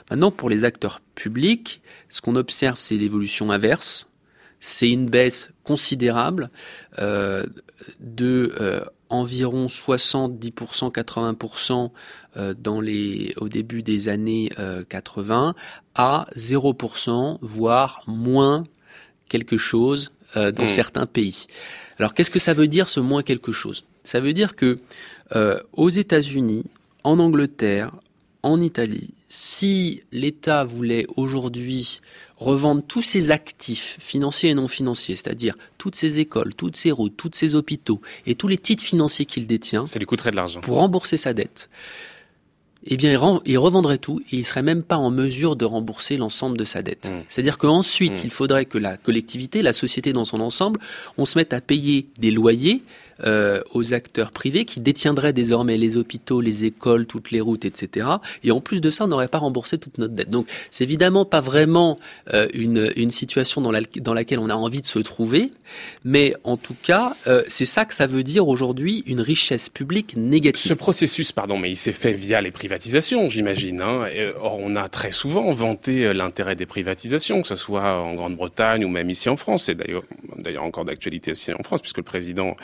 [0.10, 4.08] Maintenant, pour les acteurs publics, ce qu'on observe, c'est l'évolution inverse.
[4.60, 6.50] C'est une baisse considérable
[6.98, 7.46] euh,
[8.00, 11.92] de euh, environ 70%, 80%
[12.38, 14.50] euh, dans les, au début des années
[14.90, 15.56] 80
[15.96, 18.64] à 0%, voire moins
[19.30, 20.68] quelque chose dans mmh.
[20.68, 21.46] certains pays.
[21.98, 23.86] Alors qu'est-ce que ça veut dire ce moins quelque chose?
[24.04, 24.76] Ça veut dire que
[25.74, 26.66] aux États-Unis,
[27.06, 27.92] en Angleterre,
[28.44, 32.02] en Italie, si l'État voulait aujourd'hui
[32.38, 37.16] revendre tous ses actifs financiers et non financiers, c'est-à-dire toutes ses écoles, toutes ses routes,
[37.16, 40.62] tous ses hôpitaux et tous les titres financiers qu'il détient, ça lui coûterait de l'argent
[40.62, 41.70] pour rembourser sa dette.
[42.88, 43.12] Eh bien,
[43.46, 46.84] il, revendrait tout et il serait même pas en mesure de rembourser l'ensemble de sa
[46.84, 47.12] dette.
[47.12, 47.24] Mmh.
[47.28, 48.26] C'est-à-dire qu'ensuite, mmh.
[48.26, 50.80] il faudrait que la collectivité, la société dans son ensemble,
[51.18, 52.84] on se mette à payer des loyers
[53.24, 58.08] euh, aux acteurs privés qui détiendraient désormais les hôpitaux, les écoles, toutes les routes, etc.
[58.44, 60.30] Et en plus de ça, on n'aurait pas remboursé toute notre dette.
[60.30, 61.98] Donc, c'est évidemment pas vraiment
[62.34, 65.52] euh, une, une situation dans, la, dans laquelle on a envie de se trouver,
[66.04, 70.16] mais en tout cas, euh, c'est ça que ça veut dire aujourd'hui une richesse publique
[70.18, 70.70] négative.
[70.70, 73.82] Ce processus, pardon, mais il s'est fait via les privatisations, j'imagine.
[73.82, 74.10] Hein.
[74.42, 78.90] Or, on a très souvent vanté l'intérêt des privatisations, que ce soit en Grande-Bretagne ou
[78.90, 79.66] même ici en France.
[79.66, 80.04] C'est d'ailleurs,
[80.46, 82.56] d'ailleurs encore d'actualité en France, puisque le président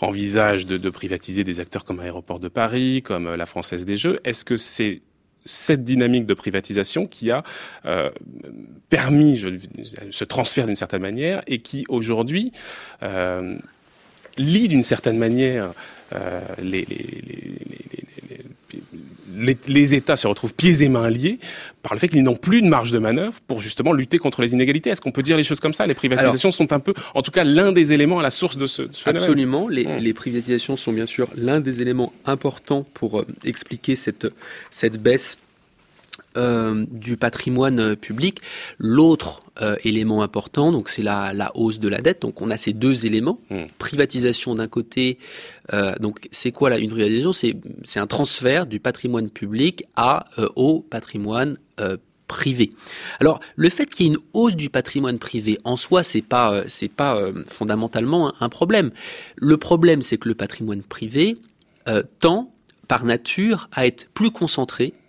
[0.00, 4.20] envisage de, privatiser des acteurs comme Aéroport de Paris, comme euh, la Française des Jeux.
[4.24, 5.02] Est-ce que c'est
[5.46, 7.42] cette dynamique de privatisation qui a
[7.86, 8.10] euh,
[8.90, 9.42] permis
[10.10, 12.52] ce transfert d'une certaine manière et qui aujourd'hui
[13.02, 13.56] euh,
[14.36, 15.72] lie d'une certaine manière
[16.60, 16.86] les,
[19.36, 21.38] les, États se retrouvent pieds et mains liés
[21.82, 24.52] par le fait qu'ils n'ont plus de marge de manœuvre pour justement lutter contre les
[24.52, 24.90] inégalités.
[24.90, 25.86] Est-ce qu'on peut dire les choses comme ça?
[25.86, 28.66] Les privatisations sont un peu, en tout cas, l'un des éléments à la source de
[28.66, 29.22] ce, phénomène.
[29.22, 29.68] Absolument.
[29.68, 29.96] Les, mmh.
[29.98, 34.26] les, privatisations sont bien sûr l'un des éléments importants pour expliquer cette,
[34.70, 35.38] cette baisse
[36.36, 38.40] euh, du patrimoine public.
[38.78, 42.22] L'autre euh, élément important, donc c'est la, la, hausse de la dette.
[42.22, 43.64] Donc on a ces deux éléments hmm.
[43.78, 45.18] privatisation d'un côté.
[45.72, 50.82] Euh, donc c'est quoi là une privatisation C'est un transfert du patrimoine public à au
[50.82, 51.58] patrimoine
[52.28, 52.70] privé.
[53.18, 56.62] Alors le fait qu'il y ait une hausse du patrimoine privé en soi, c'est pas
[56.68, 58.92] c'est pas fondamentalement un, problème.
[59.34, 61.36] Le problème, c'est que le patrimoine privé
[62.20, 62.52] tend
[62.86, 64.99] par nature à être plus concentré euh,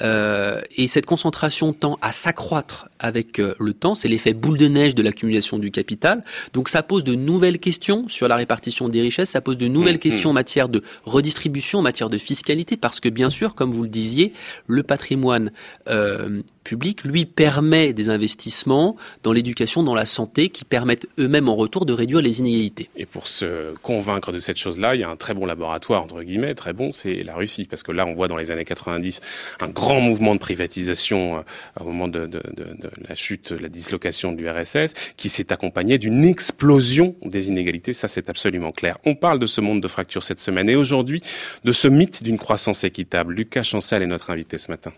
[0.00, 3.94] et cette concentration tend à s'accroître avec euh, le temps.
[3.94, 6.22] C'est l'effet boule de neige de l'accumulation du capital.
[6.52, 9.30] Donc ça pose de nouvelles questions sur la répartition des richesses.
[9.30, 13.00] Ça pose de nouvelles mmh, questions en matière de redistribution, en matière de fiscalité, parce
[13.00, 14.32] que bien sûr, comme vous le disiez,
[14.66, 15.50] le patrimoine
[15.88, 21.54] euh, public, lui, permet des investissements dans l'éducation, dans la santé, qui permettent eux-mêmes en
[21.54, 22.90] retour de réduire les inégalités.
[22.96, 26.22] Et pour se convaincre de cette chose-là, il y a un très bon laboratoire, entre
[26.22, 27.66] guillemets, très bon, c'est la Russie.
[27.70, 29.20] Parce que là, on voit dans les années 90
[29.60, 31.40] un grand mouvement de privatisation euh,
[31.80, 35.98] au moment de, de, de, de, la chute, la dislocation de l'URSS, qui s'est accompagné
[35.98, 37.92] d'une explosion des inégalités.
[37.92, 38.98] Ça, c'est absolument clair.
[39.04, 41.22] On parle de ce monde de fracture cette semaine et aujourd'hui
[41.64, 43.34] de ce mythe d'une croissance équitable.
[43.34, 44.92] Lucas Chancel est notre invité ce matin.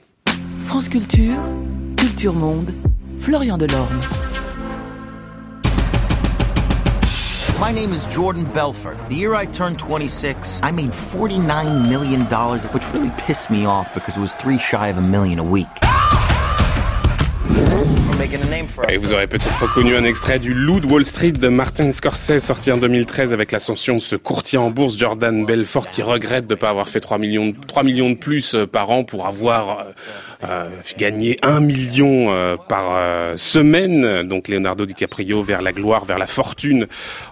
[0.62, 1.38] France Culture,
[1.96, 2.72] Culture Monde,
[3.18, 4.00] Florian Delorme.
[7.60, 8.96] My name is Jordan Belfort.
[9.08, 12.20] The year I turned 26, I made $49 million,
[12.72, 15.66] which really pissed me off because it was three shy of a million a week.
[18.90, 22.38] Et vous aurez peut-être reconnu un extrait du Loup de Wall Street de Martin Scorsese
[22.38, 26.54] sorti en 2013 avec l'ascension de ce courtier en bourse Jordan Belfort qui regrette de
[26.54, 29.78] ne pas avoir fait 3 millions, 3 millions de plus euh, par an pour avoir
[29.78, 29.82] euh,
[30.48, 34.22] euh, gagné 1 million par semaine.
[34.26, 36.86] Donc Leonardo DiCaprio vers la gloire, vers la fortune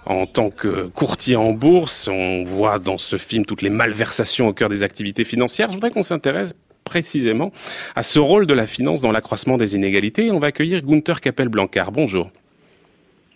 [0.07, 2.09] en tant que courtier en bourse.
[2.09, 5.69] On voit dans ce film toutes les malversations au cœur des activités financières.
[5.71, 6.55] Je voudrais qu'on s'intéresse
[6.87, 7.53] précisément
[7.95, 10.31] à ce rôle de la finance dans l'accroissement des inégalités.
[10.31, 11.93] On va accueillir Gunther Capel-Blancard.
[11.93, 12.31] Bonjour.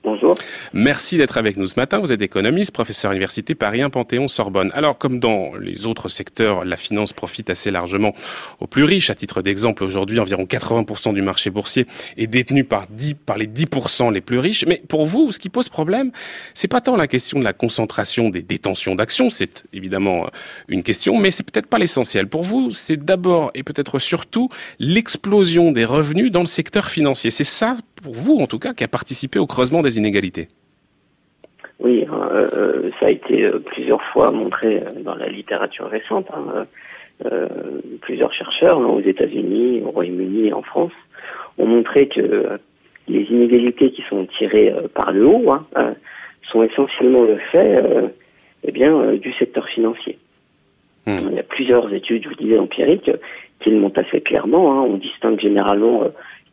[0.03, 0.35] Bonjour.
[0.73, 1.99] Merci d'être avec nous ce matin.
[1.99, 4.71] Vous êtes économiste, professeur à l'université Paris 1 Panthéon Sorbonne.
[4.73, 8.15] Alors, comme dans les autres secteurs, la finance profite assez largement
[8.61, 9.11] aux plus riches.
[9.11, 11.87] À titre d'exemple, aujourd'hui, environ 80% du marché boursier
[12.17, 14.65] est détenu par 10, par les 10% les plus riches.
[14.67, 16.13] Mais pour vous, ce qui pose problème,
[16.55, 19.29] c'est pas tant la question de la concentration des détentions d'actions.
[19.29, 20.31] C'est évidemment
[20.69, 22.27] une question, mais c'est peut-être pas l'essentiel.
[22.27, 27.31] Pour vous, c'est d'abord et peut-être surtout l'explosion des revenus dans le secteur financier.
[27.31, 30.49] C'est ça, pour vous en tout cas, qui a participé au creusement des inégalités.
[31.81, 36.27] Oui, euh, euh, ça a été euh, plusieurs fois montré dans la littérature récente.
[36.33, 36.67] Hein,
[38.01, 40.93] plusieurs chercheurs hein, aux États-Unis, au Royaume-Uni et en France
[41.59, 42.59] ont montré que
[43.09, 45.95] les inégalités qui sont tirées par le haut hein,
[46.51, 47.85] sont essentiellement le fait
[48.65, 50.17] eh bien, du secteur financier.
[51.05, 51.29] Hmm.
[51.31, 53.11] Il y a plusieurs études, je vous disais, empiriques
[53.63, 54.87] qui le montrent assez clairement.
[54.87, 56.05] On distingue généralement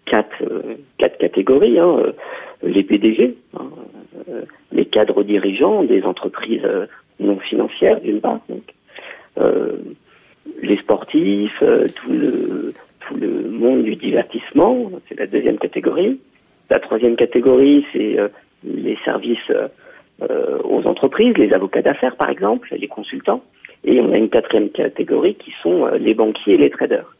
[0.09, 0.43] quatre,
[0.97, 1.79] quatre catégories
[2.63, 3.69] les PDG, hein,
[4.29, 4.41] euh,
[4.71, 6.85] les cadres dirigeants des entreprises euh,
[7.19, 8.63] non financières d'une part, donc,
[9.39, 9.77] euh,
[10.61, 16.19] les sportifs, tout le monde du divertissement, c'est la deuxième catégorie.
[16.69, 18.17] La troisième catégorie, c'est
[18.63, 19.51] les services
[20.21, 23.43] aux entreprises, les avocats d'affaires par exemple, les consultants.
[23.83, 27.13] Et on a une quatrième catégorie qui sont les banquiers et les traders.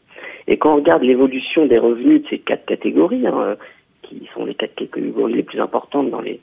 [0.48, 3.56] Et quand on regarde l'évolution des revenus de ces quatre catégories, hein,
[4.02, 6.40] qui sont les quatre catégories les plus importantes dans les,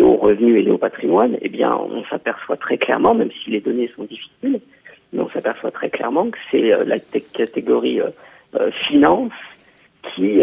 [0.00, 3.60] hauts revenus et les hauts patrimoines, eh bien, on s'aperçoit très clairement, même si les
[3.60, 4.60] données sont difficiles,
[5.12, 8.10] mais on s'aperçoit très clairement que c'est euh, la catégorie euh,
[8.54, 9.32] euh, finance
[10.14, 10.40] qui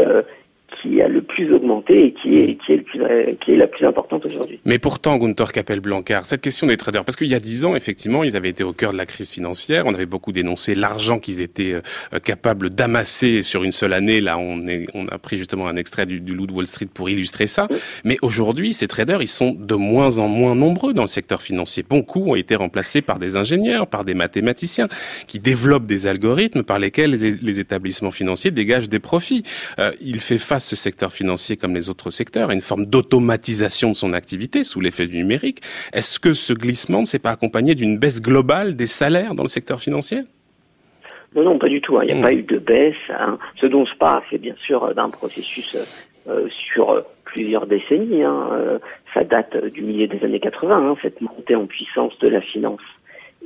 [0.83, 3.01] qui a le plus augmenté et qui est, qui est, le plus,
[3.39, 4.59] qui est la plus importante aujourd'hui.
[4.65, 8.23] Mais pourtant, Gunther Capel-Blancard, cette question des traders, parce qu'il y a dix ans, effectivement,
[8.23, 11.41] ils avaient été au cœur de la crise financière, on avait beaucoup dénoncé l'argent qu'ils
[11.41, 15.67] étaient euh, capables d'amasser sur une seule année, là on, est, on a pris justement
[15.67, 17.67] un extrait du, du Loup de Wall Street pour illustrer ça,
[18.03, 21.85] mais aujourd'hui, ces traders, ils sont de moins en moins nombreux dans le secteur financier.
[21.87, 24.87] Beaucoup ont été remplacés par des ingénieurs, par des mathématiciens,
[25.27, 29.43] qui développent des algorithmes par lesquels les, établissements financiers dégagent des profits.
[29.79, 33.95] Euh, il fait face ce secteur financier comme les autres secteurs, une forme d'automatisation de
[33.95, 35.61] son activité sous l'effet du numérique.
[35.93, 39.49] Est-ce que ce glissement ne s'est pas accompagné d'une baisse globale des salaires dans le
[39.49, 40.21] secteur financier?
[41.35, 41.97] Non, non, pas du tout.
[41.97, 42.03] Hein.
[42.03, 42.21] Il n'y a hmm.
[42.21, 42.95] pas eu de baisse.
[43.09, 43.37] Hein.
[43.55, 45.75] Ce dont je parle, c'est bien sûr d'un processus
[46.27, 48.23] euh, sur plusieurs décennies.
[48.23, 48.49] Hein.
[48.51, 48.79] Euh,
[49.13, 52.81] ça date du milieu des années 80, cette montée en puissance de la finance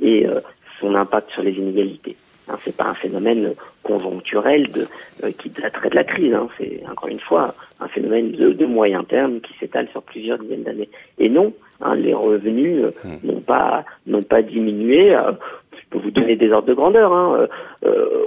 [0.00, 0.40] et euh,
[0.80, 2.16] son impact sur les inégalités.
[2.48, 4.86] Hein, c'est pas un phénomène conjoncturel de,
[5.22, 6.32] euh, qui daterait de la crise.
[6.32, 6.48] Hein.
[6.56, 10.88] C'est encore une fois un phénomène de, moyen terme qui s'étale sur plusieurs dizaines d'années.
[11.18, 13.26] Et non, hein, les revenus euh, hmm.
[13.26, 15.14] n'ont pas n'ont pas diminué.
[15.14, 15.32] Euh,
[15.72, 17.12] je peux vous donner des ordres de grandeur.
[17.12, 17.48] Hein,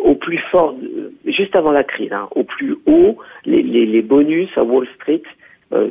[0.04, 0.76] au plus fort,
[1.26, 5.22] juste avant la crise, au plus haut, les, les, les bonus à Wall Street,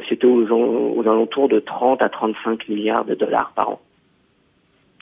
[0.08, 3.80] c'était aux, aux alentours de 30 à 35 milliards de dollars par an.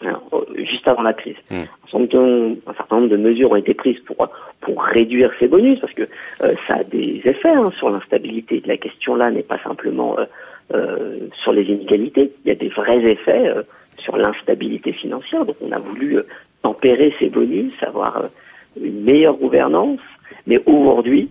[0.04, 0.20] Hein,
[0.56, 1.36] juste avant la crise.
[1.50, 1.64] Hmm.
[1.92, 4.28] Un, certain nombre de mesures ont été prises pour
[4.60, 6.02] pour réduire ces bonus parce que
[6.42, 8.62] euh, ça a des effets hein, sur l'instabilité.
[8.66, 10.24] La question là n'est pas simplement euh,
[10.72, 13.52] euh, sur les inégalités, il y a des vrais effets
[13.98, 15.44] sur l'instabilité financière.
[15.44, 16.18] Donc on a voulu
[16.62, 18.28] tempérer ces bonus, avoir
[18.80, 20.00] une meilleure gouvernance.
[20.46, 21.30] Mais aujourd'hui,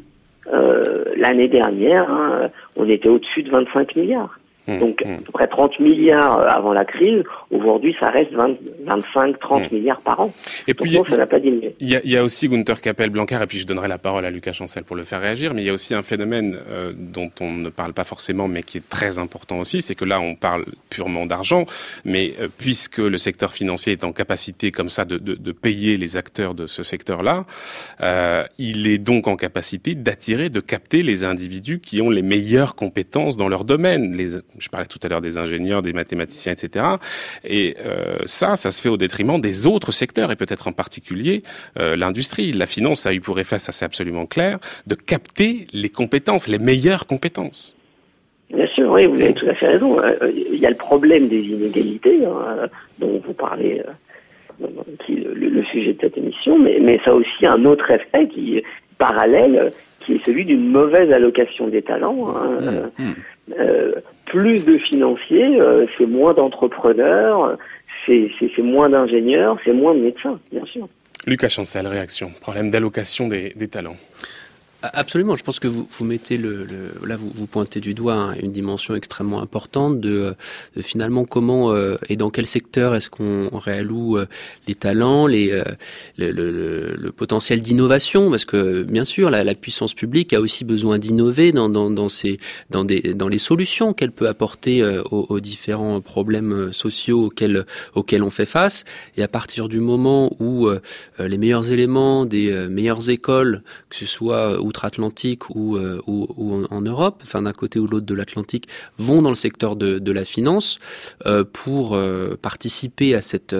[1.15, 4.36] l'année dernière, hein, on était au-dessus de 25 milliards.
[4.67, 5.13] Mmh, Donc, mmh.
[5.13, 7.23] à peu près 30 milliards euh, avant la crise.
[7.51, 9.75] Aujourd'hui, ça reste 25, 30 mmh.
[9.75, 10.33] milliards par an.
[10.67, 11.73] Et puis, ça n'a pas diminué.
[11.79, 14.51] Il y, a, aussi Gunther Capel Blancard, et puis je donnerai la parole à Lucas
[14.51, 17.53] Chancel pour le faire réagir, mais il y a aussi un phénomène euh, dont on
[17.53, 20.65] ne parle pas forcément, mais qui est très important aussi, c'est que là, on parle
[20.89, 21.65] purement d'argent,
[22.03, 25.95] mais euh, puisque le secteur financier est en capacité comme ça de, de, de payer
[25.95, 27.45] les acteurs de ce secteur-là,
[28.57, 33.37] il est donc en capacité d'attirer, de capter les individus qui ont les meilleures compétences
[33.37, 34.15] dans leur domaine.
[34.15, 36.85] Les, je parlais tout à l'heure des ingénieurs, des mathématiciens, etc.
[37.43, 41.43] Et euh, ça, ça se fait au détriment des autres secteurs, et peut-être en particulier
[41.79, 42.51] euh, l'industrie.
[42.51, 46.59] La finance a eu pour effet, ça c'est absolument clair, de capter les compétences, les
[46.59, 47.75] meilleures compétences.
[48.53, 49.99] Bien sûr, oui, vous avez tout à fait raison.
[49.99, 52.67] Euh, il y a le problème des inégalités hein,
[52.99, 53.81] dont vous parlez,
[55.05, 58.27] qui est le, sujet de cette émission, mais, mais ça a aussi un autre effet
[58.29, 58.63] qui est
[58.97, 62.33] parallèle, qui est celui d'une mauvaise allocation des talents.
[62.35, 62.89] Hein.
[62.97, 63.13] Mmh, mmh.
[63.57, 63.93] Euh,
[64.25, 67.57] plus de financiers, euh, c'est moins d'entrepreneurs,
[68.05, 68.29] c'est
[68.59, 70.87] moins d'ingénieurs, c'est moins de médecins, bien sûr.
[71.25, 72.31] Lucas Chancel, réaction.
[72.41, 73.97] Problème d'allocation des, des talents.
[74.83, 78.13] Absolument, je pense que vous, vous mettez le, le là vous, vous, pointez du doigt
[78.13, 80.35] hein, une dimension extrêmement importante de,
[80.81, 84.27] finalement comment euh, et dans quel secteur est-ce qu'on réalloue euh,
[84.67, 85.63] les talents, les euh,
[86.17, 88.29] le, le, le, potentiel d'innovation?
[88.29, 92.07] Parce que bien sûr la, la, puissance publique a aussi besoin d'innover dans dans dans,
[92.09, 97.65] ces, dans des dans les solutions qu'elle peut apporter aux, aux, différents problèmes sociaux auxquels
[97.95, 98.85] auxquels on fait face.
[99.17, 100.69] Et à partir du moment où
[101.17, 106.81] les meilleurs éléments des meilleures écoles que ce soit outre-Atlantique ou, euh, ou, ou, en
[106.81, 110.25] Europe, enfin d'un côté ou l'autre de l'Atlantique, vont dans le secteur de, de la
[110.25, 110.79] finance
[111.25, 113.55] euh, pour euh, participer à cette,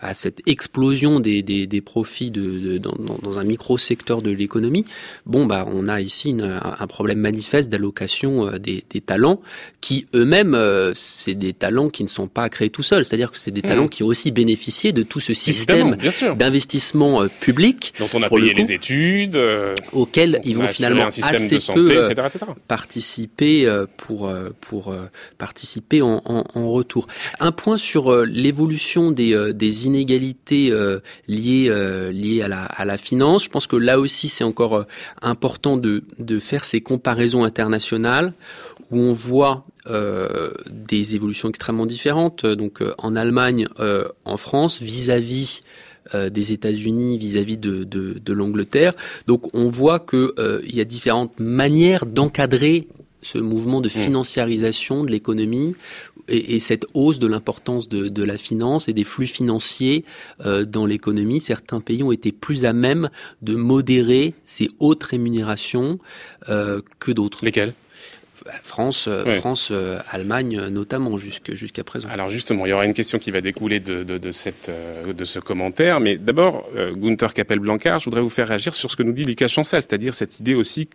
[0.00, 4.84] à cette explosion des, des, des profits de, de dans, dans, un micro-secteur de l'économie.
[5.26, 9.40] Bon, bah, on a ici une, un problème manifeste d'allocation des, des, talents
[9.80, 10.56] qui eux-mêmes,
[10.94, 13.04] c'est des talents qui ne sont pas créés tout seuls.
[13.04, 13.68] C'est-à-dire que c'est des mmh.
[13.68, 15.96] talents qui ont aussi bénéficié de tout ce système
[16.36, 17.94] d'investissement public.
[17.98, 19.38] Dont on a payé les études.
[19.92, 22.14] auquel ils vont finalement assez peu euh,
[22.66, 24.94] participer euh, pour euh, pour
[25.38, 27.06] participer en, en, en, retour.
[27.40, 30.70] Un point sur l'évolution des, des inégalités
[31.26, 33.44] liées liées à la, à la finance.
[33.44, 34.86] Je pense que là aussi c'est encore
[35.22, 38.32] important de de faire ces comparaisons internationales
[38.90, 42.44] où on voit euh, des évolutions extrêmement différentes.
[42.44, 45.62] Donc en Allemagne, euh, en France, vis-à-vis
[46.14, 48.94] des États-Unis vis-à-vis de, de, de l'Angleterre.
[49.26, 52.88] Donc on voit qu'il euh, y a différentes manières d'encadrer
[53.22, 53.90] ce mouvement de mmh.
[53.90, 55.74] financiarisation de l'économie
[56.28, 60.04] et, et, cette hausse de l'importance de, de, la finance et des flux financiers
[60.44, 61.40] euh, dans l'économie.
[61.40, 63.10] Certains pays ont été plus à même
[63.42, 65.98] de modérer ces hautes rémunérations
[66.48, 67.44] euh, que d'autres.
[67.44, 67.74] Lesquels
[68.62, 72.08] France, euh, France, euh, Allemagne notamment jusqu'à présent.
[72.08, 75.12] Alors justement, il y aura une question qui va découler de, de, de cette, euh,
[75.12, 79.02] de ce commentaire, mais d'abord, Gunther Capel-Blancard, je voudrais vous faire réagir sur ce que
[79.02, 80.88] nous dit Lucas Chancel, c'est-à-dire cette idée aussi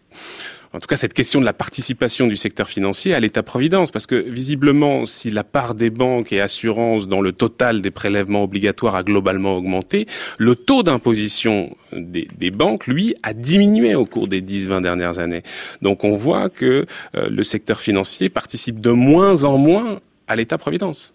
[0.73, 4.15] en tout cas cette question de la participation du secteur financier à l'État-providence, parce que
[4.15, 9.03] visiblement, si la part des banques et assurances dans le total des prélèvements obligatoires a
[9.03, 10.07] globalement augmenté,
[10.39, 15.43] le taux d'imposition des, des, banques, lui, a diminué au cours des 10-20 dernières années.
[15.83, 21.13] Donc on voit que euh, le secteur financier participe de moins en moins à l'État-providence.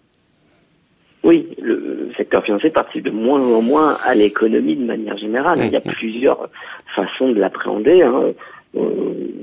[1.23, 5.59] Oui, le secteur financier participe de moins en moins à l'économie de manière générale.
[5.65, 5.91] Il y a mmh.
[5.91, 6.49] plusieurs
[6.95, 8.01] façons de l'appréhender.
[8.01, 8.33] Hein.
[8.75, 8.79] Euh,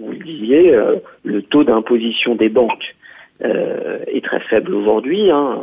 [0.00, 2.94] vous le disiez, euh, le taux d'imposition des banques
[3.44, 5.30] euh, est très faible aujourd'hui.
[5.30, 5.60] Hein,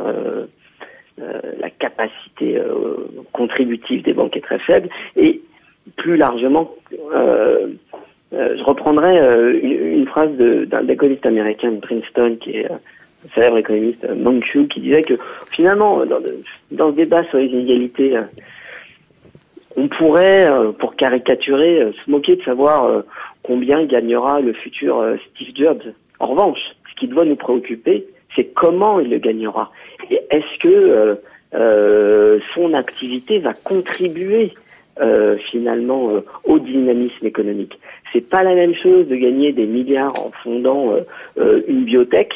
[1.60, 2.60] la capacité
[3.32, 5.40] contributive des banques est très faible et
[5.96, 6.74] plus largement,
[8.32, 9.18] je reprendrai
[9.62, 12.80] une, phrase d'un économiste américain de Princeton qui est un
[13.32, 15.14] célèbre économiste Manchu qui disait que
[15.52, 16.18] finalement dans,
[16.72, 18.18] dans, le débat sur les inégalités
[19.76, 20.50] on pourrait,
[20.80, 23.04] pour caricaturer, se moquer de savoir
[23.44, 25.82] combien gagnera le futur Steve Jobs.
[26.18, 26.58] En revanche,
[26.90, 29.70] ce qui doit nous préoccuper, c'est comment il le gagnera.
[30.10, 31.20] Et est-ce que
[32.54, 34.52] son activité va contribuer
[35.50, 36.10] finalement
[36.44, 37.78] au dynamisme économique
[38.14, 41.00] c'est pas la même chose de gagner des milliards en fondant euh,
[41.38, 42.32] euh, une biotech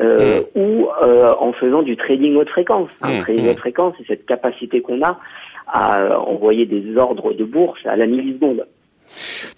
[0.00, 0.60] euh, mm.
[0.60, 2.88] ou en faisant du trading haute fréquence.
[3.02, 3.22] Un mm.
[3.22, 3.48] trading mm.
[3.50, 5.20] haute fréquence, c'est cette capacité qu'on a
[5.66, 8.66] à envoyer des ordres de bourse à la milliseconde.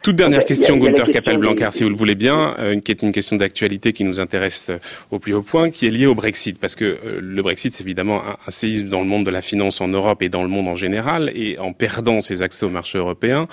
[0.02, 3.92] Toute dernière question, Gunther Capel-Blancard, si vous le voulez bien, euh, une, une question d'actualité
[3.92, 4.78] qui nous intéresse euh,
[5.10, 7.84] au plus haut point, qui est liée au Brexit, parce que euh, le Brexit, c'est
[7.84, 10.68] évidemment un, séisme dans le monde de la finance en Europe et dans le monde
[10.68, 13.46] en général, et en perdant ses accès au marché européen,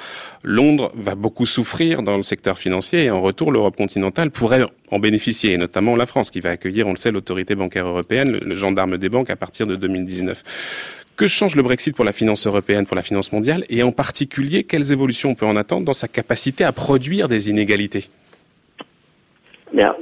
[0.43, 4.99] Londres va beaucoup souffrir dans le secteur financier, et en retour, l'Europe continentale pourrait en
[4.99, 8.55] bénéficier, et notamment la France, qui va accueillir, on le sait, l'autorité bancaire européenne, le
[8.55, 10.43] gendarme des banques à partir de 2019.
[11.19, 14.63] Que change le Brexit pour la finance européenne, pour la finance mondiale Et en particulier,
[14.63, 18.05] quelles évolutions on peut en attendre dans sa capacité à produire des inégalités?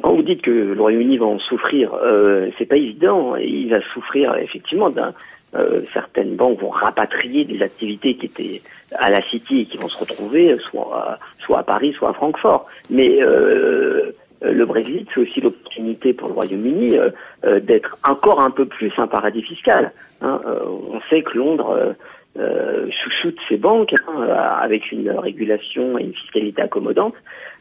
[0.04, 3.36] Quand vous dites que le Royaume-Uni va en souffrir, euh, c'est pas évident.
[3.36, 5.12] Il va souffrir effectivement d'un.
[5.56, 8.62] Euh, certaines banques vont rapatrier des activités qui étaient
[9.00, 12.14] à la City et qui vont se retrouver soit à, soit à Paris, soit à
[12.14, 12.68] Francfort.
[12.92, 14.12] Mais euh,
[14.42, 19.08] le Brexit, c'est aussi l'opportunité pour le Royaume-Uni euh, d'être encore un peu plus un
[19.08, 19.92] paradis fiscal.
[20.22, 21.94] Hein, euh, on sait que Londres euh,
[22.40, 24.28] euh, chouchoute ses banques hein,
[24.62, 27.16] avec une régulation et une fiscalité accommodante.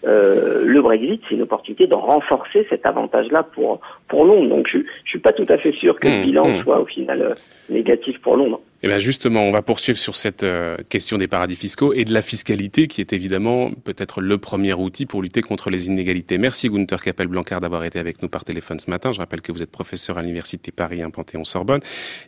[0.06, 4.54] Euh, le Brexit, c'est une opportunité de renforcer cet avantage-là pour pour Londres.
[4.54, 6.62] Donc je, je suis pas tout à fait sûr que le mmh, bilan mmh.
[6.62, 7.34] soit au final
[7.70, 8.60] négatif pour Londres.
[8.86, 12.12] Eh bien justement, on va poursuivre sur cette euh, question des paradis fiscaux et de
[12.12, 16.38] la fiscalité qui est évidemment peut-être le premier outil pour lutter contre les inégalités.
[16.38, 19.10] Merci Gunther Capel-Blancard d'avoir été avec nous par téléphone ce matin.
[19.10, 21.80] Je rappelle que vous êtes professeur à l'Université Paris 1 Panthéon-Sorbonne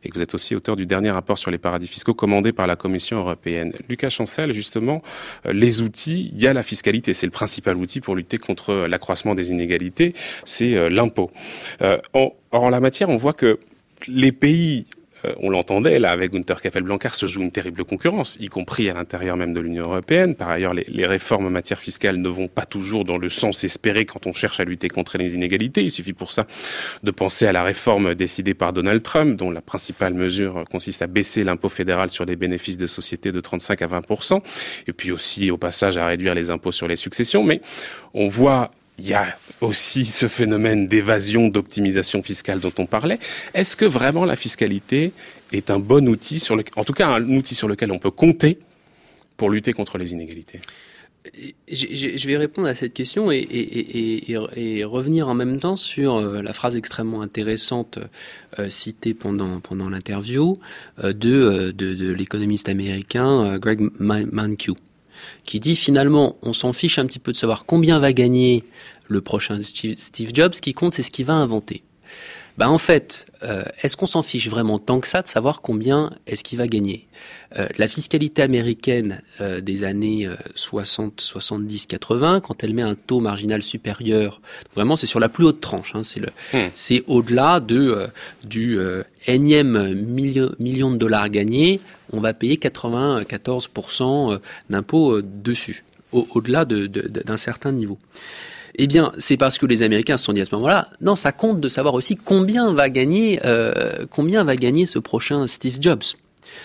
[0.03, 2.67] et que vous êtes aussi auteur du dernier rapport sur les paradis fiscaux commandé par
[2.67, 3.73] la Commission européenne.
[3.89, 5.01] Lucas Chancel, justement,
[5.47, 8.75] euh, les outils, il y a la fiscalité, c'est le principal outil pour lutter contre
[8.89, 10.13] l'accroissement des inégalités,
[10.45, 11.31] c'est euh, l'impôt.
[12.15, 13.61] or, en la matière, on voit que
[14.09, 14.87] les pays
[15.25, 18.95] euh, on l'entendait là avec Gunther Kappel-Blancard, se joue une terrible concurrence, y compris à
[18.95, 20.35] l'intérieur même de l'Union européenne.
[20.35, 24.05] Par ailleurs, les, réformes en matière fiscale ne vont pas toujours dans le sens espéré
[24.05, 25.83] quand on cherche à lutter contre les inégalités.
[25.83, 26.47] Il suffit pour ça
[27.03, 31.07] de penser à la réforme décidée par Donald Trump, dont la principale mesure consiste à
[31.07, 34.43] baisser l'impôt fédéral sur les bénéfices de sociétés de 35 à 20%
[34.87, 37.43] et puis aussi au passage à réduire les impôts sur les successions.
[37.43, 37.61] Mais
[38.15, 43.19] on voit il y a aussi ce phénomène d'évasion, d'optimisation fiscale dont on parlait.
[43.55, 45.13] Est-ce que vraiment la fiscalité
[45.53, 46.45] est un bon outil,
[46.77, 48.59] en tout cas un outil sur lequel on peut compter
[49.37, 50.61] pour lutter contre les inégalités?
[51.71, 53.45] Je vais répondre à cette question et,
[54.85, 57.99] revenir en même temps sur euh, la phrase extrêmement intéressante
[58.59, 60.57] euh, citée pendant, pendant l'interview
[61.05, 64.75] euh, de, de, l'économiste américain Greg Mankiw
[65.45, 68.65] qui dit finalement, on s'en fiche un petit peu de savoir combien va gagner
[69.09, 71.83] le prochain Steve Jobs, ce qui compte, c'est ce qu'il va inventer.
[72.59, 76.11] Ben en fait, euh, est-ce qu'on s'en fiche vraiment tant que ça de savoir combien
[76.27, 77.07] est-ce qu'il va gagner?
[77.57, 83.21] Euh, La fiscalité américaine euh, des années 60, 70, 80, quand elle met un taux
[83.21, 84.41] marginal supérieur,
[84.75, 86.71] vraiment c'est sur la plus haute tranche, hein, c'est le, hmm.
[86.75, 88.09] c'est au-delà de
[88.43, 88.81] du
[89.29, 91.81] énième million de dollars gagnés,
[92.13, 97.99] on va payer 94% d'impôts dessus, au-delà d'un certain niveau.
[98.81, 101.33] Eh bien, c'est parce que les Américains se sont dit à ce moment-là, non, ça
[101.33, 106.05] compte de savoir aussi combien va gagner, euh, combien va gagner ce prochain Steve Jobs.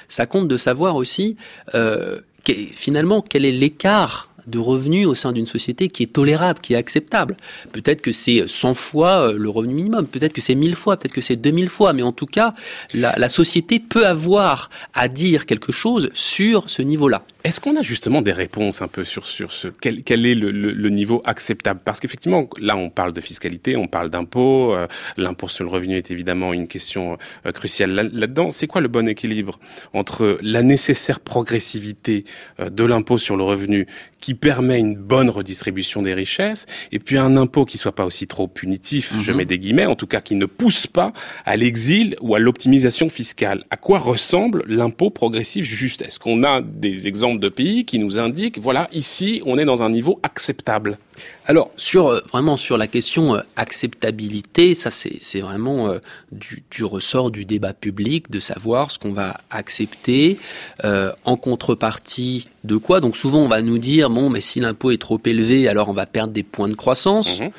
[0.07, 1.38] Ça compte de savoir aussi,
[1.74, 6.74] euh, finalement, quel est l'écart de revenus au sein d'une société qui est tolérable, qui
[6.74, 7.36] est acceptable.
[7.72, 11.14] Peut-être que c'est 100 fois euh, le revenu minimum, peut-être que c'est 1000 fois, peut-être
[11.14, 12.53] que c'est 2000 fois, mais en tout cas,
[12.93, 17.24] la, la société peut avoir à dire quelque chose sur ce niveau-là.
[17.44, 20.50] Est-ce qu'on a justement des réponses un peu sur, sur ce quel, quel est le,
[20.50, 21.82] le, niveau acceptable?
[21.84, 24.74] Parce qu'effectivement, là, on parle de fiscalité, on parle d'impôt.
[24.74, 24.88] Euh,
[25.18, 28.50] l'impôt sur le revenu est évidemment une question euh, cruciale là-dedans.
[28.50, 29.60] c'est quoi le bon équilibre
[29.94, 32.24] entre la nécessaire progressivité
[32.62, 33.88] euh, de l'impôt sur le revenu
[34.24, 38.26] qui permet une bonne redistribution des richesses, et puis un impôt qui soit pas aussi
[38.26, 39.38] trop punitif, je mhm.
[39.38, 41.12] mets des guillemets, en tout cas qui ne pousse pas
[41.44, 43.66] à l'exil ou à l'optimisation fiscale?
[43.70, 46.04] À quoi ressemble l'impôt progressif juste?
[46.04, 49.81] Est-ce qu'on a des exemples de pays qui nous indiquent, voilà, ici, on est dans
[49.81, 50.97] un niveau acceptable.
[51.45, 55.99] Alors, sur euh, vraiment sur la question euh, acceptabilité, ça c'est vraiment euh,
[56.31, 60.38] du, du, ressort du débat public de savoir ce qu'on va accepter
[60.84, 62.99] en contrepartie de quoi.
[62.99, 65.93] Donc souvent on va nous dire bon, mais si l'impôt est trop élevé, alors on
[65.93, 67.39] va perdre des points de croissance.
[67.39, 67.51] Mhm.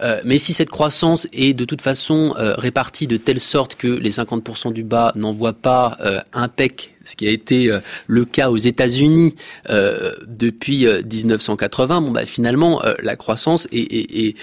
[0.00, 3.86] Euh, mais si cette croissance est de toute façon euh, répartie de telle sorte que
[3.86, 8.24] les 50% du bas n'envoient pas euh, un PEC ce qui a été euh, le
[8.24, 9.34] cas aux États-Unis
[9.70, 14.36] euh, depuis 1980, bon bah finalement la croissance est,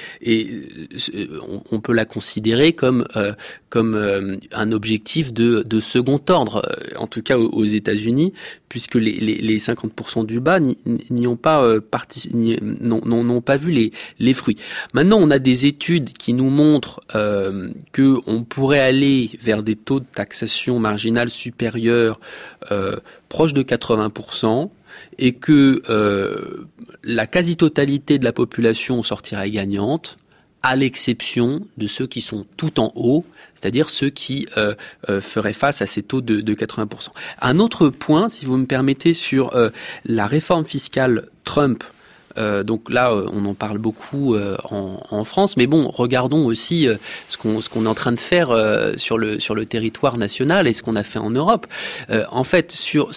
[1.72, 3.05] on, peut la considérer comme
[3.70, 6.61] comme un objectif de, de second ordre,
[6.95, 8.34] en tout cas aux, États-Unis,
[8.70, 11.80] puisque les, les, les 50% du bas n'y ont pas
[12.82, 14.57] n'ont pas vu les, les fruits.
[14.93, 19.76] Maintenant, on a des études qui nous montrent euh, que on pourrait aller vers des
[19.76, 22.20] taux de taxation marginale supérieurs
[22.72, 22.97] euh,
[23.30, 24.70] proches de 80%
[25.18, 26.68] et que euh,
[27.03, 30.18] la quasi-totalité de la population sortirait gagnante,
[30.61, 34.76] à l'exception de ceux qui sont tout en haut, c'est-à-dire ceux qui euh,
[35.20, 37.09] feraient face à ces taux de, de, 80%.
[37.41, 39.53] Un autre point, si vous me permettez, sur
[40.05, 41.84] la réforme fiscale Trump
[42.38, 46.88] euh, donc là, euh, on en parle beaucoup euh, en, France, mais bon, regardons aussi
[47.30, 48.50] ce qu'on est en train de faire
[48.98, 51.66] sur le territoire national et ce qu'on a fait en Europe.
[52.10, 53.12] en fait, sur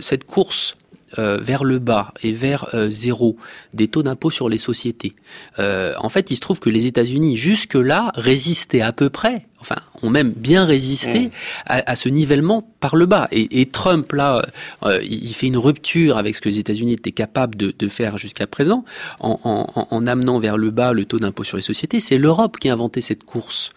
[0.00, 0.76] cette course
[1.16, 3.36] vers le bas et vers zéro
[3.74, 5.12] des taux d'impôt sur les sociétés.
[5.58, 10.10] en fait, il se trouve que les États-Unis jusque-là résistaient à peu près enfin, ont
[10.10, 11.30] même bien résisté mm.
[11.66, 13.28] à, ce nivellement par le bas.
[13.30, 14.46] Et, Trump, là,
[14.84, 18.46] euh, il fait une rupture avec ce que les États-Unis étaient capables de, faire jusqu'à
[18.46, 18.84] présent,
[19.20, 22.00] en, amenant vers le bas le taux d'impôt sur les sociétés.
[22.00, 23.70] C'est l'Europe qui a inventé cette course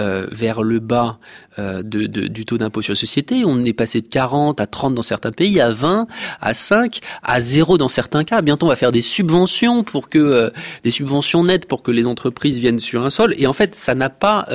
[0.00, 1.18] euh, vers le bas
[1.58, 3.42] euh, de, du taux d'impôt sur les sociétés.
[3.44, 6.06] On est passé de 40 à 30 dans certains pays, à 20,
[6.40, 8.42] à 5, à 0 dans certains cas.
[8.42, 12.58] Bientôt, on va faire des subventions pour que des subventions nettes pour que les entreprises
[12.58, 13.34] viennent sur un sol.
[13.38, 14.48] Et en fait, ça n'a pas,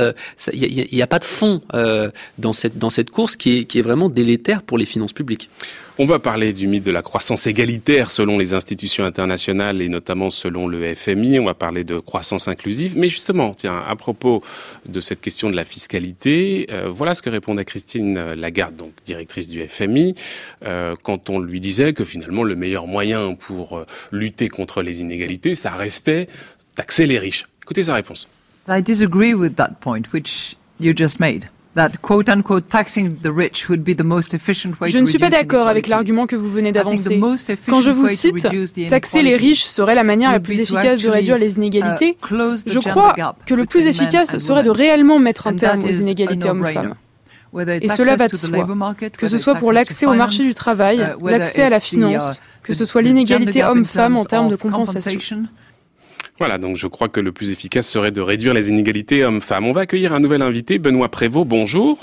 [0.54, 3.80] il n'y a, pas de fond euh, dans, cette, dans cette course qui est, qui
[3.80, 5.50] est vraiment délétère pour les finances publiques.
[6.00, 10.32] On va parler du mythe de la croissance égalitaire selon les institutions internationales et notamment
[10.32, 11.40] selon le FMI.
[11.40, 12.98] On va parler de croissance inclusive.
[12.98, 14.42] Mais justement, tiens, à propos
[14.88, 19.48] de cette question de la fiscalité, euh, voilà ce que répondait Christine Lagarde, donc directrice
[19.48, 20.16] du FMI,
[20.66, 25.54] euh, quand on lui disait que finalement le meilleur moyen pour lutter contre les inégalités,
[25.54, 26.28] ça restait
[26.76, 27.46] taxer les riches.
[27.62, 28.28] Écoutez sa réponse.
[28.68, 31.50] I disagree with that point, which you just made.
[31.76, 35.18] That quote unquote taxing the rich would be the most efficient way je ne suis
[35.18, 37.20] pas d'accord avec l'argument que vous venez d'avancer.
[37.68, 38.48] Quand je vous cite,
[38.90, 42.80] taxer les riches serait la manière la plus efficace de réduire les inégalités, uh, je
[42.80, 43.16] crois
[43.48, 46.94] que le plus efficace serait de réellement mettre un terme aux inégalités hommes-femmes.
[47.82, 48.68] Et cela va de soi,
[49.18, 52.74] que ce soit pour l'accès au marché du travail, uh, l'accès à la finance, que
[52.74, 55.44] ce soit l'inégalité homme-femme en termes de compensation.
[56.40, 59.66] Voilà, donc je crois que le plus efficace serait de réduire les inégalités hommes-femmes.
[59.66, 62.00] On va accueillir un nouvel invité, Benoît Prévost, bonjour.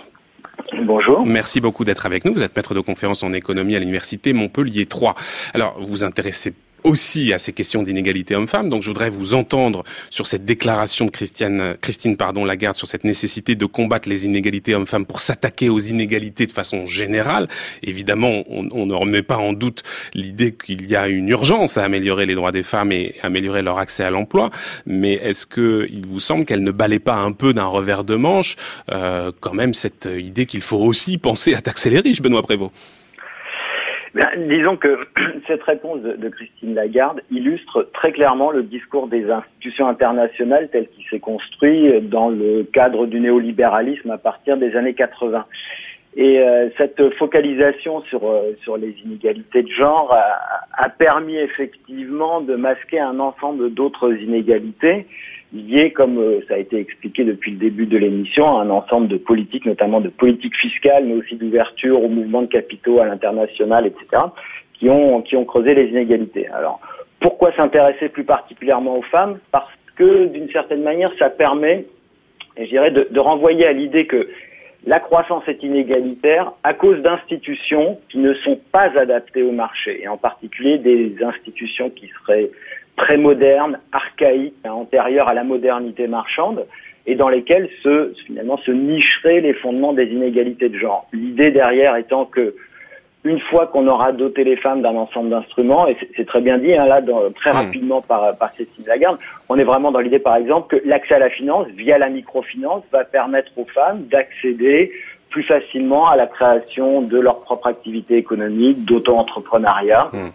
[0.85, 1.26] Bonjour.
[1.26, 2.33] Merci beaucoup d'être avec nous.
[2.33, 5.14] Vous êtes maître de conférence en économie à l'université Montpellier 3.
[5.55, 6.55] Alors, vous vous intéressez
[6.85, 8.68] aussi à ces questions d'inégalité homme-femme.
[8.68, 13.05] Donc je voudrais vous entendre sur cette déclaration de Christiane, Christine pardon, Lagarde sur cette
[13.05, 17.49] nécessité de combattre les inégalités hommes-femmes pour s'attaquer aux inégalités de façon générale.
[17.83, 19.83] Évidemment, on, ne remet pas en doute
[20.14, 23.78] l'idée qu'il y a une urgence à améliorer les droits des femmes et améliorer leur
[23.78, 24.51] accès à l'emploi.
[24.87, 28.16] Mais est-ce que il vous semble qu'elle ne balaie pas un peu d'un revers de
[28.16, 28.57] manche
[28.91, 32.72] euh, quand même cette idée qu'il faut aussi penser à taxer les riches, Benoît Prévost?
[34.48, 35.06] Disons que
[35.46, 41.04] cette réponse de, Christine Lagarde illustre très clairement le discours des institutions internationales tel qu'il
[41.06, 45.44] s'est construit dans le cadre du néolibéralisme à partir des années 80.
[46.16, 52.40] Et euh, cette focalisation sur, euh, sur les inégalités de genre a, a, permis effectivement
[52.40, 55.06] de masquer un ensemble d'autres inégalités
[55.53, 59.09] lié, comme euh, ça a été expliqué depuis le début de l'émission, à un ensemble
[59.09, 63.86] de politiques, notamment de politiques fiscales, mais aussi d'ouverture au mouvement de capitaux à l'international,
[63.86, 64.22] etc.,
[64.74, 66.48] qui ont, qui ont creusé les inégalités.
[66.48, 66.80] Alors,
[67.20, 69.38] pourquoi s'intéresser plus particulièrement aux femmes?
[69.51, 71.84] Parce que, d'une certaine manière, ça permet,
[72.57, 74.28] je dirais, de, de renvoyer à l'idée que
[74.86, 80.09] la croissance est inégalitaire à cause d'institutions qui ne sont pas adaptées au marché, et
[80.09, 82.51] en particulier des institutions qui seraient
[82.97, 86.66] très moderne, archaïque, antérieure à la modernité marchande,
[87.07, 91.07] et dans lesquelles se, finalement se nicheraient les fondements des inégalités de genre.
[91.12, 92.55] L'idée derrière étant que
[93.22, 96.74] une fois qu'on aura doté les femmes d'un ensemble d'instruments, et c'est très bien dit
[96.74, 97.03] hein, là
[97.34, 97.57] très hmm.
[97.57, 99.18] rapidement par, par Cécile Lagarde,
[99.49, 102.82] on est vraiment dans l'idée par exemple que l'accès à la finance via la microfinance
[102.93, 104.93] va permettre aux femmes d'accéder
[105.28, 110.11] plus facilement à la création de leur propre activité économique, d'auto-entrepreneuriat.
[110.12, 110.30] Hmm.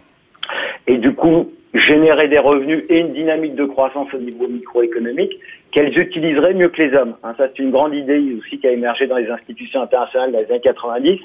[0.86, 5.32] Et du coup, générer des revenus et une dynamique de croissance au niveau microéconomique
[5.72, 7.14] qu'elles utiliseraient mieux que les hommes.
[7.22, 10.38] Hein, ça, c'est une grande idée aussi qui a émergé dans les institutions internationales dans
[10.38, 11.20] les années 90.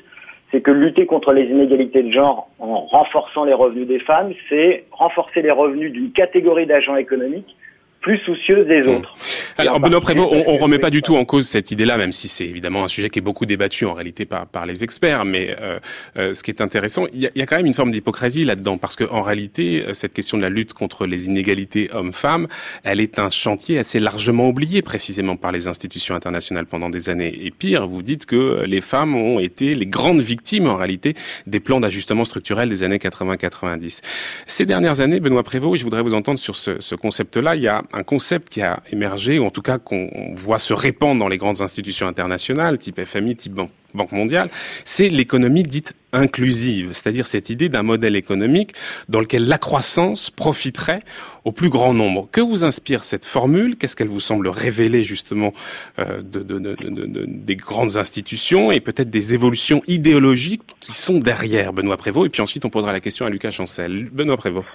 [0.51, 4.83] C'est que lutter contre les inégalités de genre en renforçant les revenus des femmes, c'est
[4.91, 7.55] renforcer les revenus d'une catégorie d'agents économiques
[8.01, 8.89] plus soucieuse des mmh.
[8.89, 9.13] autres.
[9.57, 12.27] Alors Benoît Prévost, on, ne remet pas du tout en cause cette idée-là, même si
[12.27, 15.23] c'est évidemment un sujet qui est beaucoup débattu en réalité par, par les experts.
[15.23, 15.79] Mais euh,
[16.17, 18.95] euh, ce qui est intéressant, il y, a, quand même une forme d'hypocrisie là-dedans, parce
[18.95, 22.47] qu'en réalité, euh, cette question de la lutte contre les inégalités hommes-femmes,
[22.83, 27.45] elle est un chantier assez largement oublié précisément par les institutions internationales pendant des années.
[27.45, 31.13] Et pire, vous dites que les femmes ont été les grandes victimes en réalité
[31.45, 34.01] des plans d'ajustement structurel des années 80-90.
[34.47, 37.55] Ces dernières années, Benoît Prévost, je voudrais vous entendre sur ce, ce concept-là.
[37.55, 40.73] Il y a un concept qui a émergé, ou en tout cas qu'on voit se
[40.73, 43.59] répandre dans les grandes institutions internationales, type FMI, type
[43.93, 44.49] Banque mondiale,
[44.85, 48.73] c'est l'économie dite inclusive, c'est-à-dire cette idée d'un modèle économique
[49.09, 51.03] dans lequel la croissance profiterait
[51.43, 52.29] au plus grand nombre.
[52.31, 53.77] Que vous inspire cette formule?
[53.77, 55.53] Qu'est-ce qu'elle vous semble révéler justement
[55.99, 61.73] euh, de, de, de, des grandes institutions et peut-être des évolutions idéologiques qui sont derrière
[61.73, 62.27] Benoît Prévost?
[62.27, 64.09] Et puis ensuite, on posera la question à Lucas Chancel.
[64.11, 64.67] Benoît Prévost.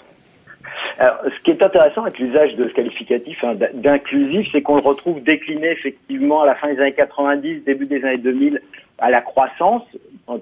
[0.99, 4.83] Alors, ce qui est intéressant avec l'usage de ce qualificatif hein, d'inclusif, c'est qu'on le
[4.83, 8.63] retrouve décliné effectivement à la fin des années 90, début des années 2000
[8.99, 9.83] à la croissance.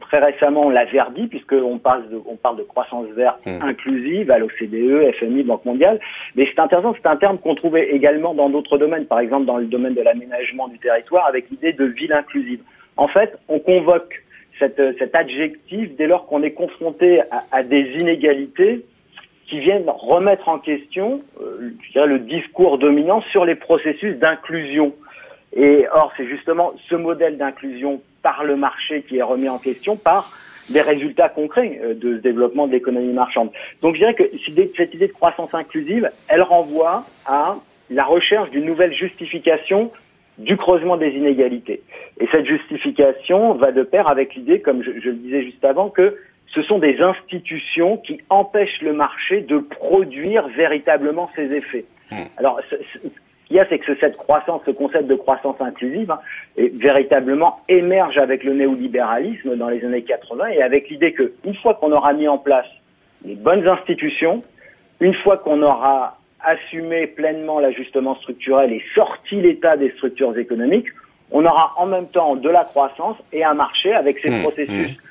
[0.01, 3.59] Très récemment, on l'a verdit puisqu'on parle de, on parle de croissance verte mmh.
[3.63, 5.99] inclusive à l'OCDE, FMI, Banque mondiale.
[6.37, 9.57] Mais c'est intéressant, c'est un terme qu'on trouvait également dans d'autres domaines, par exemple dans
[9.57, 12.61] le domaine de l'aménagement du territoire avec l'idée de ville inclusive.
[12.97, 14.23] En fait, on convoque
[14.61, 18.85] cette, cet adjectif dès lors qu'on est confronté à, à des inégalités
[19.47, 24.95] qui viennent remettre en question euh, je le discours dominant sur les processus d'inclusion.
[25.55, 29.97] Et or, c'est justement ce modèle d'inclusion par le marché qui est remis en question
[29.97, 30.33] par
[30.71, 33.51] des résultats concrets euh, de ce développement de l'économie marchande.
[33.83, 34.25] Donc je dirais que
[34.77, 37.57] cette idée de croissance inclusive, elle renvoie à
[37.91, 39.93] la recherche d'une nouvelle justification
[40.39, 41.83] du creusement des inégalités.
[42.19, 45.91] Et cette justification va de pair avec l'idée, comme je, je, le disais juste avant,
[45.91, 46.17] que
[46.55, 51.85] ce sont des institutions qui empêchent le marché de produire véritablement ses effets.
[52.11, 52.25] Hmm.
[52.37, 52.77] Alors, ce,
[53.47, 56.21] qu'il y a, c'est que cette croissance, ce concept de croissance inclusive, hein,
[56.57, 61.75] véritablement émerge avec le néolibéralisme dans les années 80 et avec l'idée que une fois
[61.75, 62.67] qu'on aura mis en place
[63.25, 64.43] les bonnes institutions,
[65.01, 70.89] une fois qu'on aura assumé pleinement l'ajustement structurel et sorti l'état des structures économiques,
[71.31, 74.43] on aura en même temps de la croissance et un marché avec ces hmm.
[74.43, 75.04] processus hmm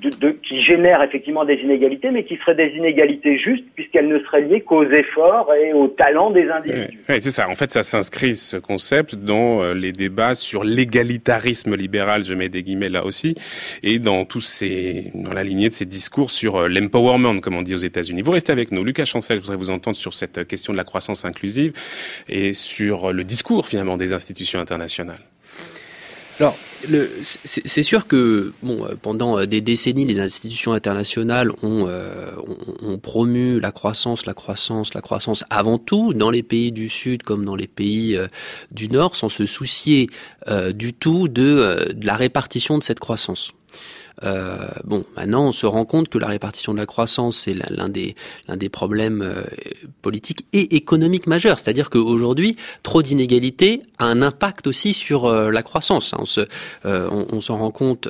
[0.00, 4.42] de, qui génèrent effectivement des inégalités, mais qui seraient des inégalités justes, puisqu'elles ne seraient
[4.42, 6.98] liées qu'aux efforts et au talent des individus.
[7.08, 7.48] Oui, c'est ça.
[7.48, 12.48] En fait, ça s'inscrit, ce concept, dans euh, les débats sur l'égalitarisme libéral, je mets
[12.48, 13.34] des guillemets là aussi,
[13.82, 17.62] et dans tous ces, dans la lignée de ces discours sur euh, l'empowerment, comme on
[17.62, 18.22] dit aux États-Unis.
[18.22, 18.84] Vous restez avec nous.
[18.84, 21.72] Lucas Chancel, je voudrais vous entendre sur cette question de la croissance inclusive
[22.28, 25.20] et sur le discours, finalement, des institutions internationales.
[26.42, 26.56] Alors,
[27.44, 32.32] c'est sûr que bon, euh, pendant euh, des décennies, les institutions internationales ont, euh,
[32.82, 37.22] ont, promu la croissance, la croissance, la croissance avant tout dans les pays du Sud
[37.22, 38.18] comme dans les pays
[38.72, 40.10] du Nord, sans se soucier
[40.74, 43.52] du tout de la répartition de cette croissance.
[44.24, 47.88] Euh, bon, maintenant, on se rend compte que la répartition de la croissance, c'est l'un
[47.88, 48.14] des,
[48.48, 49.42] l'un des problèmes euh,
[50.00, 51.58] politiques et économiques majeurs.
[51.58, 56.14] C'est-à-dire qu'aujourd'hui, trop d'inégalités a un impact aussi sur euh, la croissance.
[56.18, 56.42] On, se,
[56.84, 58.08] on, on s'en rend compte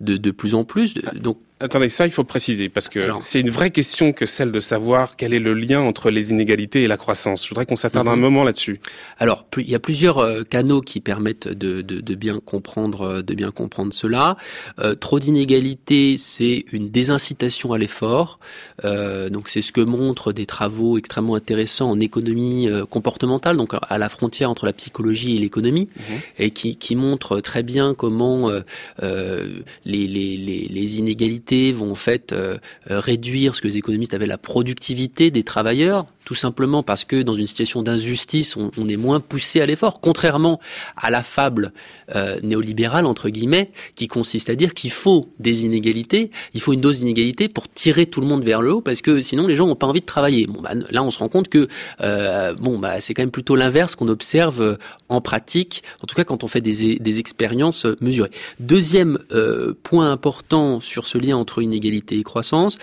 [0.00, 0.94] de, de plus en plus.
[1.14, 4.58] Donc, Attendez, ça, il faut préciser, parce que c'est une vraie question que celle de
[4.58, 7.44] savoir quel est le lien entre les inégalités et la croissance.
[7.44, 8.20] Je voudrais qu'on s'attarde un mhm.
[8.20, 8.80] moment là-dessus.
[9.18, 13.22] Alors, il y a plusieurs euh, canaux qui permettent de, de, de, bien comprendre, euh,
[13.22, 14.36] de bien comprendre cela.
[14.80, 18.40] Euh, trop d'inégalités, c'est une désincitation à l'effort.
[18.84, 23.98] Euh, donc, c'est ce que montrent des travaux extrêmement intéressants en économie comportementale, donc à
[23.98, 26.18] la frontière entre la psychologie et l'économie, mhm.
[26.40, 28.50] et qui, qui montrent très bien comment
[29.00, 29.52] les,
[29.84, 32.58] les, les, les inégalités vont en fait euh,
[32.90, 37.22] euh, réduire ce que les économistes avaient la productivité des travailleurs, tout simplement parce que
[37.22, 40.60] dans une situation d'injustice, on, est moins poussé à l'effort, contrairement
[40.96, 41.72] à la fable
[42.14, 46.80] euh, néolibérale entre guillemets, qui consiste à dire qu'il faut des inégalités, il faut une
[46.80, 49.66] dose d'inégalité pour tirer tout le monde vers le haut, parce que sinon les gens
[49.66, 50.46] n'ont pas envie de travailler.
[50.46, 51.68] Bon, bah, là, on se rend compte que
[52.60, 56.44] bon, bah, c'est quand même plutôt l'inverse qu'on observe en pratique, en tout cas quand
[56.44, 58.30] on fait des, des expériences mesurées.
[58.60, 59.18] Deuxième
[59.82, 62.76] point important sur ce lien entre inégalité et croissance,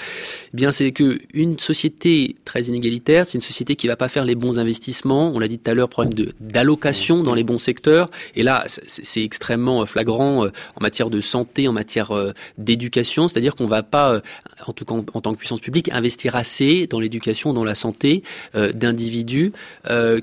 [0.53, 4.25] eh bien c'est que une société très inégalitaire, c'est une société qui va pas faire
[4.25, 5.31] les bons investissements.
[5.33, 8.09] On l'a dit tout à l'heure, problème de d'allocation dans les bons secteurs.
[8.35, 13.27] Et là, c'est extrêmement euh, flagrant euh, en matière de santé, en matière euh, d'éducation.
[13.27, 14.21] C'est-à-dire qu'on va pas,
[14.65, 18.23] en tout cas en, tant que puissance publique, investir assez dans l'éducation, dans la santé
[18.55, 19.53] d'individus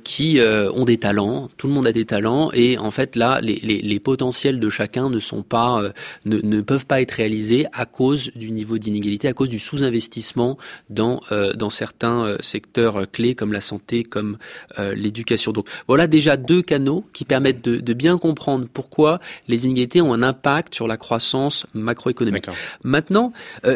[0.05, 1.49] qui ont des talents.
[1.57, 4.69] Tout le monde a des talents et en fait là, les, les, les potentiels de
[4.69, 5.83] chacun ne sont pas,
[6.25, 10.59] ne, ne peuvent pas être réalisés à cause du niveau d'inégalité, à cause du sous-investissement
[10.91, 11.21] dans,
[11.55, 14.37] dans certains secteurs secteurs clés comme la santé, comme
[14.79, 15.53] l'éducation.
[15.53, 20.13] Donc voilà déjà deux canaux qui permettent de, de, bien comprendre pourquoi les inégalités ont
[20.13, 22.47] un impact sur la croissance macroéconomique.
[22.85, 23.33] Maintenant,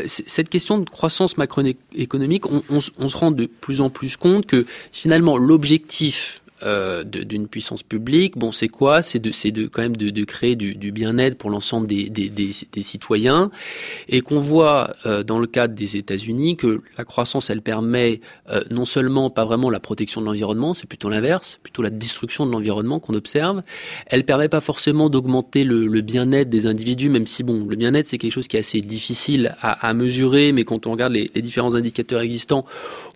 [0.06, 4.46] cette question de croissance macroéconomique, on, on, on se rend de plus en plus compte
[4.46, 9.00] que finalement l'objectif euh, d'une puissance publique, bon, c'est quoi?
[9.00, 13.50] C'est de, de quand même de, créer du, bien-être pour l'ensemble des, des, citoyens,
[14.08, 18.60] et qu'on voit euh, dans le cadre des États-Unis que la croissance, elle permet euh,
[18.70, 22.52] non seulement pas vraiment la protection de l'environnement, c'est plutôt l'inverse, plutôt la destruction de
[22.52, 23.62] l'environnement qu'on observe.
[24.06, 28.18] Elle permet pas forcément d'augmenter le, bien-être des individus, même si bon, le bien-être c'est
[28.18, 31.74] quelque chose qui est assez difficile à, mesurer, mais quand on regarde les, les, différents
[31.74, 32.66] indicateurs existants,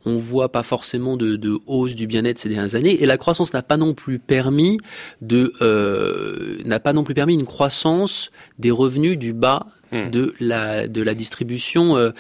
[0.07, 3.34] on voit pas forcément de, de hausse du bien-être ces dernières années, et la croissance
[3.55, 4.78] n'a pas non plus permis
[5.20, 10.11] de euh, n'a pas non plus permis une croissance des revenus du bas hmm.
[10.11, 12.11] de la de la distribution euh,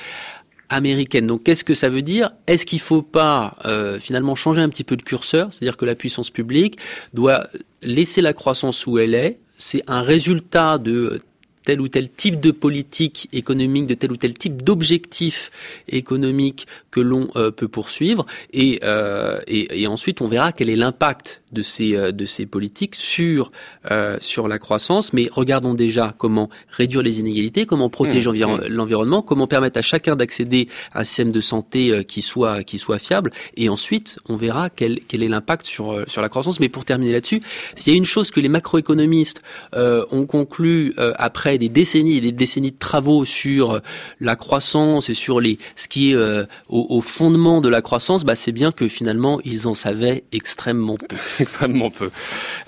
[0.68, 1.26] américaine.
[1.26, 2.32] Donc qu'est-ce que ça veut dire?
[2.46, 5.94] Est-ce qu'il faut pas euh, finalement changer un petit peu de curseur, c'est-à-dire que la
[5.94, 6.78] puissance publique
[7.12, 7.48] doit
[7.82, 11.20] laisser la croissance où elle est c'est un résultat de
[11.64, 15.50] tel ou tel type de politique économique, de tel ou tel type d'objectif
[15.88, 18.26] économique que l'on euh, peut poursuivre.
[18.52, 22.44] Et, euh, et, et, ensuite, on verra quel est l'impact de ces, euh, de ces
[22.44, 23.50] politiques sur,
[23.90, 25.14] euh, sur la croissance.
[25.14, 28.66] Mais regardons déjà comment réduire les inégalités, comment protéger mmh, mmh.
[28.68, 32.78] l'environnement, comment permettre à chacun d'accéder à un système de santé euh, qui soit, qui
[32.78, 33.30] soit fiable.
[33.56, 36.60] Et ensuite, on verra quel, quel est l'impact sur, sur la croissance.
[36.60, 37.40] Mais pour terminer là-dessus,
[37.76, 39.42] s'il y a une chose que les macroéconomistes
[39.74, 43.80] ont conclu après des décennies et des décennies de travaux sur
[44.20, 48.34] la croissance et sur les ce qui est euh, au, fondement de la croissance, bah,
[48.34, 51.16] c'est bien que finalement ils en savaient extrêmement peu.
[51.40, 52.10] extrêmement peu.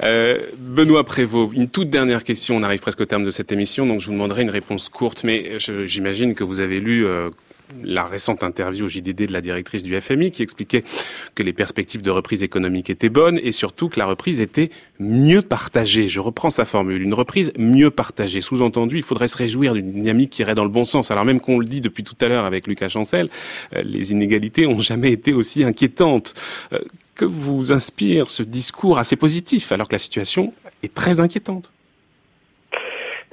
[0.03, 2.57] Euh, Benoît Prévost, une toute dernière question.
[2.57, 5.24] On arrive presque au terme de cette émission, donc je vous demanderai une réponse courte,
[5.24, 7.30] mais j'imagine que vous avez lu euh,
[7.83, 10.85] la récente interview au JDD de la directrice du FMI qui expliquait
[11.35, 15.43] que les perspectives de reprise économique étaient bonnes et surtout que la reprise était mieux
[15.43, 16.09] partagée.
[16.09, 18.41] Je reprends sa formule, une reprise mieux partagée.
[18.41, 21.11] Sous-entendu, il faudrait se réjouir d'une dynamique qui irait dans le bon sens.
[21.11, 23.29] Alors même qu'on le dit depuis tout à l'heure avec Lucas Chancel,
[23.75, 26.35] euh, les inégalités ont jamais été aussi inquiétantes.
[26.73, 26.79] Euh,
[27.14, 30.53] que vous inspire ce discours assez positif alors que la situation
[30.83, 31.73] est très inquiétante?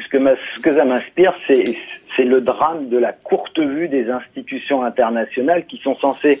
[0.00, 1.76] Ce que, ce que ça m'inspire, c'est
[2.18, 6.40] c'est le drame de la courte vue des institutions internationales qui sont censées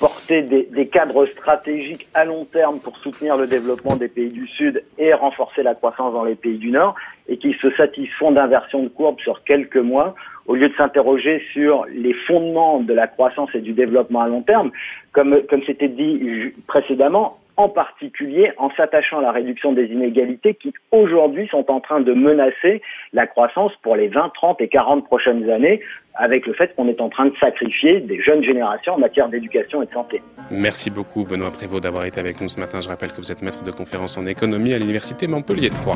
[0.00, 4.82] porter des, cadres stratégiques à long terme pour soutenir le développement des pays du Sud
[4.96, 6.94] et renforcer la croissance dans les pays du Nord,
[7.28, 10.14] et qui se satisfont d'inversion de courbe sur quelques mois,
[10.46, 14.42] au lieu de s'interroger sur les fondements de la croissance et du développement à long
[14.42, 14.70] terme.
[15.12, 20.72] Comme, comme c'était dit précédemment, en particulier en s'attachant à la réduction des inégalités qui
[20.92, 22.80] aujourd'hui sont en train de menacer
[23.12, 25.80] la croissance pour les 20, 30 et 40 prochaines années
[26.14, 29.82] avec le fait qu'on est en train de sacrifier des jeunes générations en matière d'éducation
[29.82, 30.22] et de santé.
[30.52, 32.80] Merci beaucoup Benoît Prévost d'avoir été avec nous ce matin.
[32.80, 35.94] Je rappelle que vous êtes maître de conférence en économie à l'Université Montpellier 3.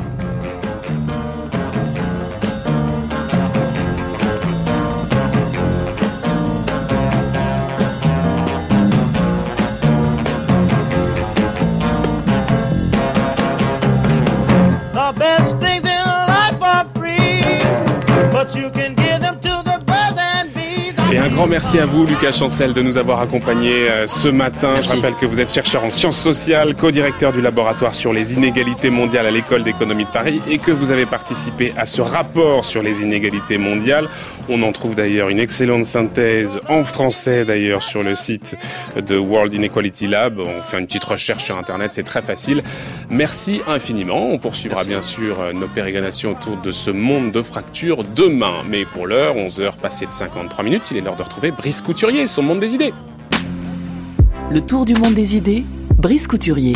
[21.75, 24.83] Merci à vous, Lucas Chancel, de nous avoir accompagnés euh, ce matin.
[24.83, 28.91] Je rappelle que vous êtes chercheur en sciences sociales, co-directeur du laboratoire sur les inégalités
[28.91, 32.83] mondiales à l'école d'économie de Paris et que vous avez participé à ce rapport sur
[32.83, 34.11] les inégalités mondiales.
[34.49, 38.57] On en trouve d'ailleurs une excellente synthèse en français d'ailleurs sur le site
[38.97, 40.41] de World Inequality Lab.
[40.41, 42.63] On fait une petite recherche sur Internet, c'est très facile.
[43.09, 44.31] Merci infiniment.
[44.31, 48.63] On poursuivra bien sûr euh, nos pérégrinations autour de ce monde de fractures demain.
[48.69, 52.27] Mais pour l'heure, 11h passées de 53 minutes, il est l'heure de retrouver Brice Couturier,
[52.27, 52.93] son monde des idées.
[54.51, 55.65] Le tour du monde des idées,
[55.97, 56.73] Brice Couturier.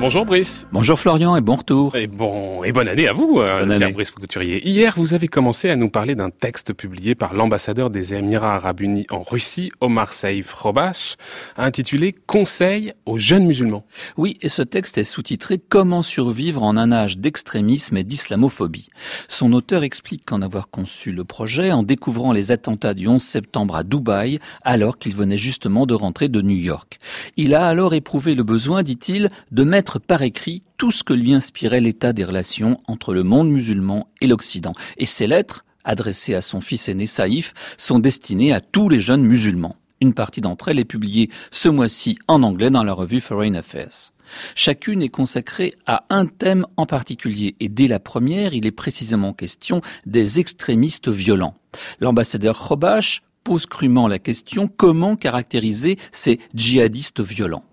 [0.00, 0.66] Bonjour Brice.
[0.72, 1.94] Bonjour Florian et bon retour.
[1.94, 3.92] Et bon et bonne année à vous, euh, bonne année.
[3.92, 4.66] Brice Couturier.
[4.66, 8.80] Hier, vous avez commencé à nous parler d'un texte publié par l'ambassadeur des Émirats Arabes
[8.80, 11.16] Unis en Russie, Omar Saïf Robash,
[11.56, 13.86] intitulé Conseil aux jeunes musulmans.
[14.16, 18.88] Oui, et ce texte est sous-titré Comment survivre en un âge d'extrémisme et d'islamophobie.
[19.28, 23.76] Son auteur explique qu'en avoir conçu le projet en découvrant les attentats du 11 septembre
[23.76, 26.98] à Dubaï, alors qu'il venait justement de rentrer de New York.
[27.36, 31.34] Il a alors éprouvé le besoin, dit-il, de mettre par écrit tout ce que lui
[31.34, 34.74] inspirait l'état des relations entre le monde musulman et l'Occident.
[34.96, 39.24] Et ces lettres, adressées à son fils aîné Saïf, sont destinées à tous les jeunes
[39.24, 39.76] musulmans.
[40.00, 44.12] Une partie d'entre elles est publiée ce mois-ci en anglais dans la revue Foreign Affairs.
[44.54, 49.32] Chacune est consacrée à un thème en particulier et dès la première, il est précisément
[49.32, 51.54] question des extrémistes violents.
[52.00, 57.64] L'ambassadeur Khobash pose crûment la question comment caractériser ces djihadistes violents?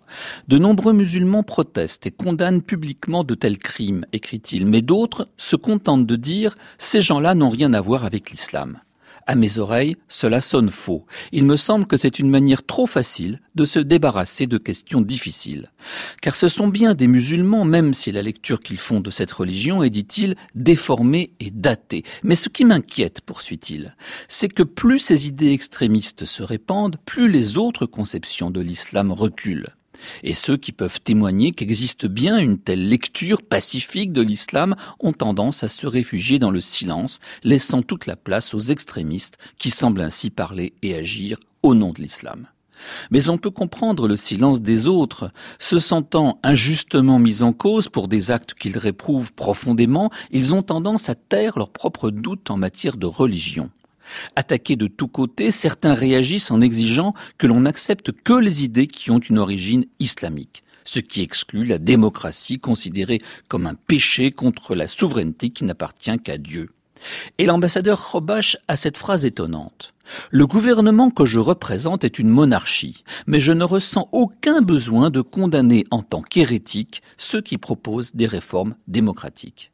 [0.48, 6.06] De nombreux musulmans protestent et condamnent publiquement de tels crimes, écrit-il, mais d'autres se contentent
[6.06, 8.80] de dire ces gens-là n'ont rien à voir avec l'islam.
[9.32, 11.06] À mes oreilles, cela sonne faux.
[11.32, 15.72] Il me semble que c'est une manière trop facile de se débarrasser de questions difficiles.
[16.22, 19.84] Car ce sont bien des musulmans, même si la lecture qu'ils font de cette religion
[19.84, 22.04] est, dit-il, déformée et datée.
[22.24, 23.96] Mais ce qui m'inquiète, poursuit-il,
[24.28, 29.70] c'est que plus ces idées extrémistes se répandent, plus les autres conceptions de l'islam reculent
[30.24, 35.64] et ceux qui peuvent témoigner qu'existe bien une telle lecture pacifique de l'islam ont tendance
[35.64, 40.30] à se réfugier dans le silence, laissant toute la place aux extrémistes qui semblent ainsi
[40.30, 42.48] parler et agir au nom de l'islam.
[43.12, 48.08] Mais on peut comprendre le silence des autres, se sentant injustement mis en cause pour
[48.08, 52.98] des actes qu'ils réprouvent profondément, ils ont tendance à taire leurs propres doutes en matière
[52.98, 53.70] de religion.
[54.36, 59.12] Attaqués de tous côtés, certains réagissent en exigeant que l'on n'accepte que les idées qui
[59.12, 64.88] ont une origine islamique, ce qui exclut la démocratie considérée comme un péché contre la
[64.88, 66.70] souveraineté qui n'appartient qu'à Dieu.
[67.38, 69.94] Et l'ambassadeur Robache a cette phrase étonnante.
[70.30, 75.22] Le gouvernement que je représente est une monarchie, mais je ne ressens aucun besoin de
[75.22, 79.71] condamner en tant qu'hérétiques ceux qui proposent des réformes démocratiques.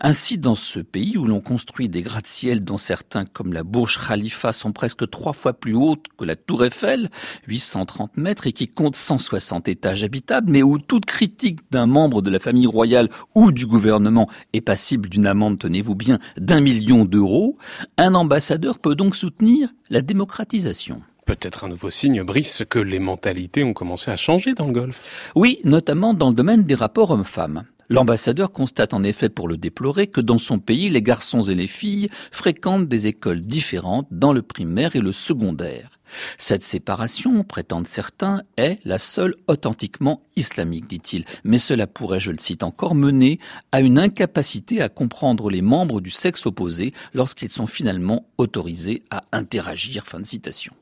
[0.00, 4.52] Ainsi, dans ce pays où l'on construit des gratte-ciel dont certains, comme la Burj Khalifa,
[4.52, 7.10] sont presque trois fois plus hautes que la Tour Eiffel,
[7.46, 12.30] 830 mètres, et qui compte 160 étages habitables, mais où toute critique d'un membre de
[12.30, 17.56] la famille royale ou du gouvernement est passible d'une amende, tenez-vous bien, d'un million d'euros,
[17.96, 21.00] un ambassadeur peut donc soutenir la démocratisation.
[21.26, 25.32] Peut-être un nouveau signe, Brice, que les mentalités ont commencé à changer dans le Golfe.
[25.34, 27.64] Oui, notamment dans le domaine des rapports hommes-femmes.
[27.88, 31.66] L'ambassadeur constate en effet pour le déplorer que dans son pays, les garçons et les
[31.66, 35.90] filles fréquentent des écoles différentes dans le primaire et le secondaire.
[36.38, 42.38] Cette séparation, prétendent certains, est la seule authentiquement islamique, dit-il, mais cela pourrait, je le
[42.38, 43.38] cite encore, mener
[43.72, 49.24] à une incapacité à comprendre les membres du sexe opposé lorsqu'ils sont finalement autorisés à
[49.32, 50.04] interagir.
[50.06, 50.74] Fin de citation.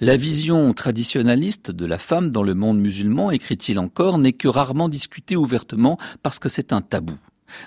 [0.00, 4.88] La vision traditionnaliste de la femme dans le monde musulman, écrit-il encore, n'est que rarement
[4.88, 7.16] discutée ouvertement parce que c'est un tabou.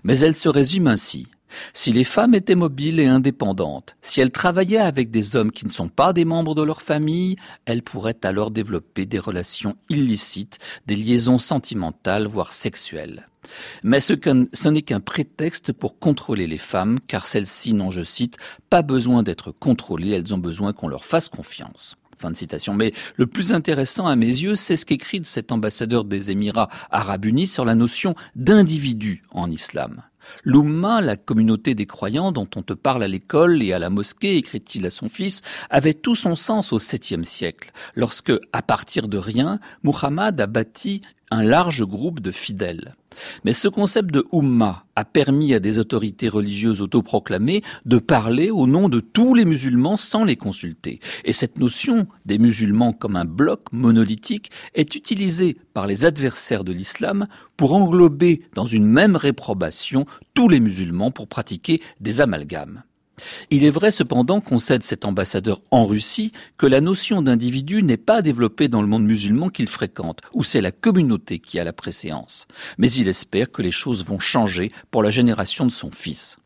[0.04, 1.28] Mais elle se résume ainsi.
[1.74, 5.72] Si les femmes étaient mobiles et indépendantes, si elles travaillaient avec des hommes qui ne
[5.72, 10.96] sont pas des membres de leur famille, elles pourraient alors développer des relations illicites, des
[10.96, 13.29] liaisons sentimentales, voire sexuelles.
[13.84, 14.14] Mais ce,
[14.70, 18.38] n'est qu'un prétexte pour contrôler les femmes, car celles-ci n'ont, je cite,
[18.70, 21.96] pas besoin d'être contrôlées, elles ont besoin qu'on leur fasse confiance.
[22.18, 22.74] Fin de citation.
[22.74, 27.26] Mais le plus intéressant à mes yeux, c'est ce qu'écrit cet ambassadeur des Émirats arabes
[27.26, 30.02] unis sur la notion d'individu en islam.
[30.44, 34.38] L'Oumma, la communauté des croyants dont on te parle à l'école et à la mosquée,
[34.38, 39.18] écrit-il à son fils, avait tout son sens au septième siècle, lorsque, à partir de
[39.18, 42.96] rien, Muhammad a bâti un large groupe de fidèles.
[43.44, 48.68] Mais ce concept de Ummah a permis à des autorités religieuses autoproclamées de parler au
[48.68, 51.00] nom de tous les musulmans sans les consulter.
[51.26, 56.74] Et cette notion des musulmans comme un bloc monolithique est utilisée par les adversaires de
[56.74, 57.28] l'islam
[57.58, 62.84] pour englober dans une même réprobation tous les musulmans pour pratiquer des amalgames.
[63.50, 68.22] Il est vrai cependant, concède cet ambassadeur en Russie, que la notion d'individu n'est pas
[68.22, 72.48] développée dans le monde musulman qu'il fréquente, où c'est la communauté qui a la préséance.
[72.78, 76.38] Mais il espère que les choses vont changer pour la génération de son fils.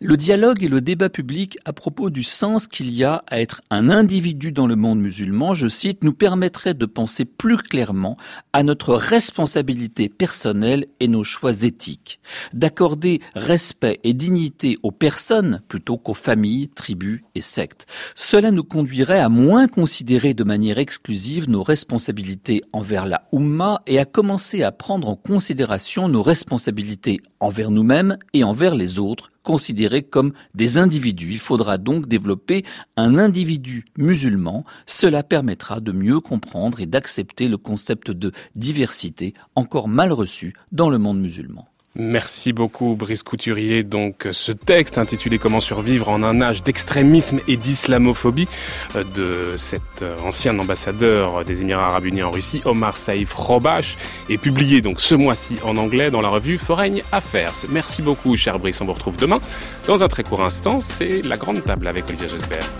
[0.00, 3.60] Le dialogue et le débat public à propos du sens qu'il y a à être
[3.70, 8.16] un individu dans le monde musulman, je cite, nous permettrait de penser plus clairement
[8.52, 12.18] à notre responsabilité personnelle et nos choix éthiques,
[12.52, 17.86] d'accorder respect et dignité aux personnes plutôt qu'aux familles, tribus et sectes.
[18.16, 24.00] Cela nous conduirait à moins considérer de manière exclusive nos responsabilités envers la Ummah et
[24.00, 29.83] à commencer à prendre en considération nos responsabilités envers nous-mêmes et envers les autres considérés
[30.10, 31.32] comme des individus.
[31.32, 32.64] Il faudra donc développer
[32.96, 34.64] un individu musulman.
[34.86, 40.90] Cela permettra de mieux comprendre et d'accepter le concept de diversité encore mal reçu dans
[40.90, 41.68] le monde musulman.
[41.96, 43.84] Merci beaucoup Brice Couturier.
[43.84, 48.48] Donc ce texte intitulé Comment survivre en un âge d'extrémisme et d'islamophobie
[48.96, 53.96] euh, de cet euh, ancien ambassadeur des Émirats arabes unis en Russie, Omar Saïf Robash,
[54.28, 57.54] est publié donc ce mois-ci en anglais dans la revue Foreign Affairs.
[57.68, 59.38] Merci beaucoup cher Brice, on vous retrouve demain.
[59.86, 62.70] Dans un très court instant, c'est la grande table avec Olivier Gesbert.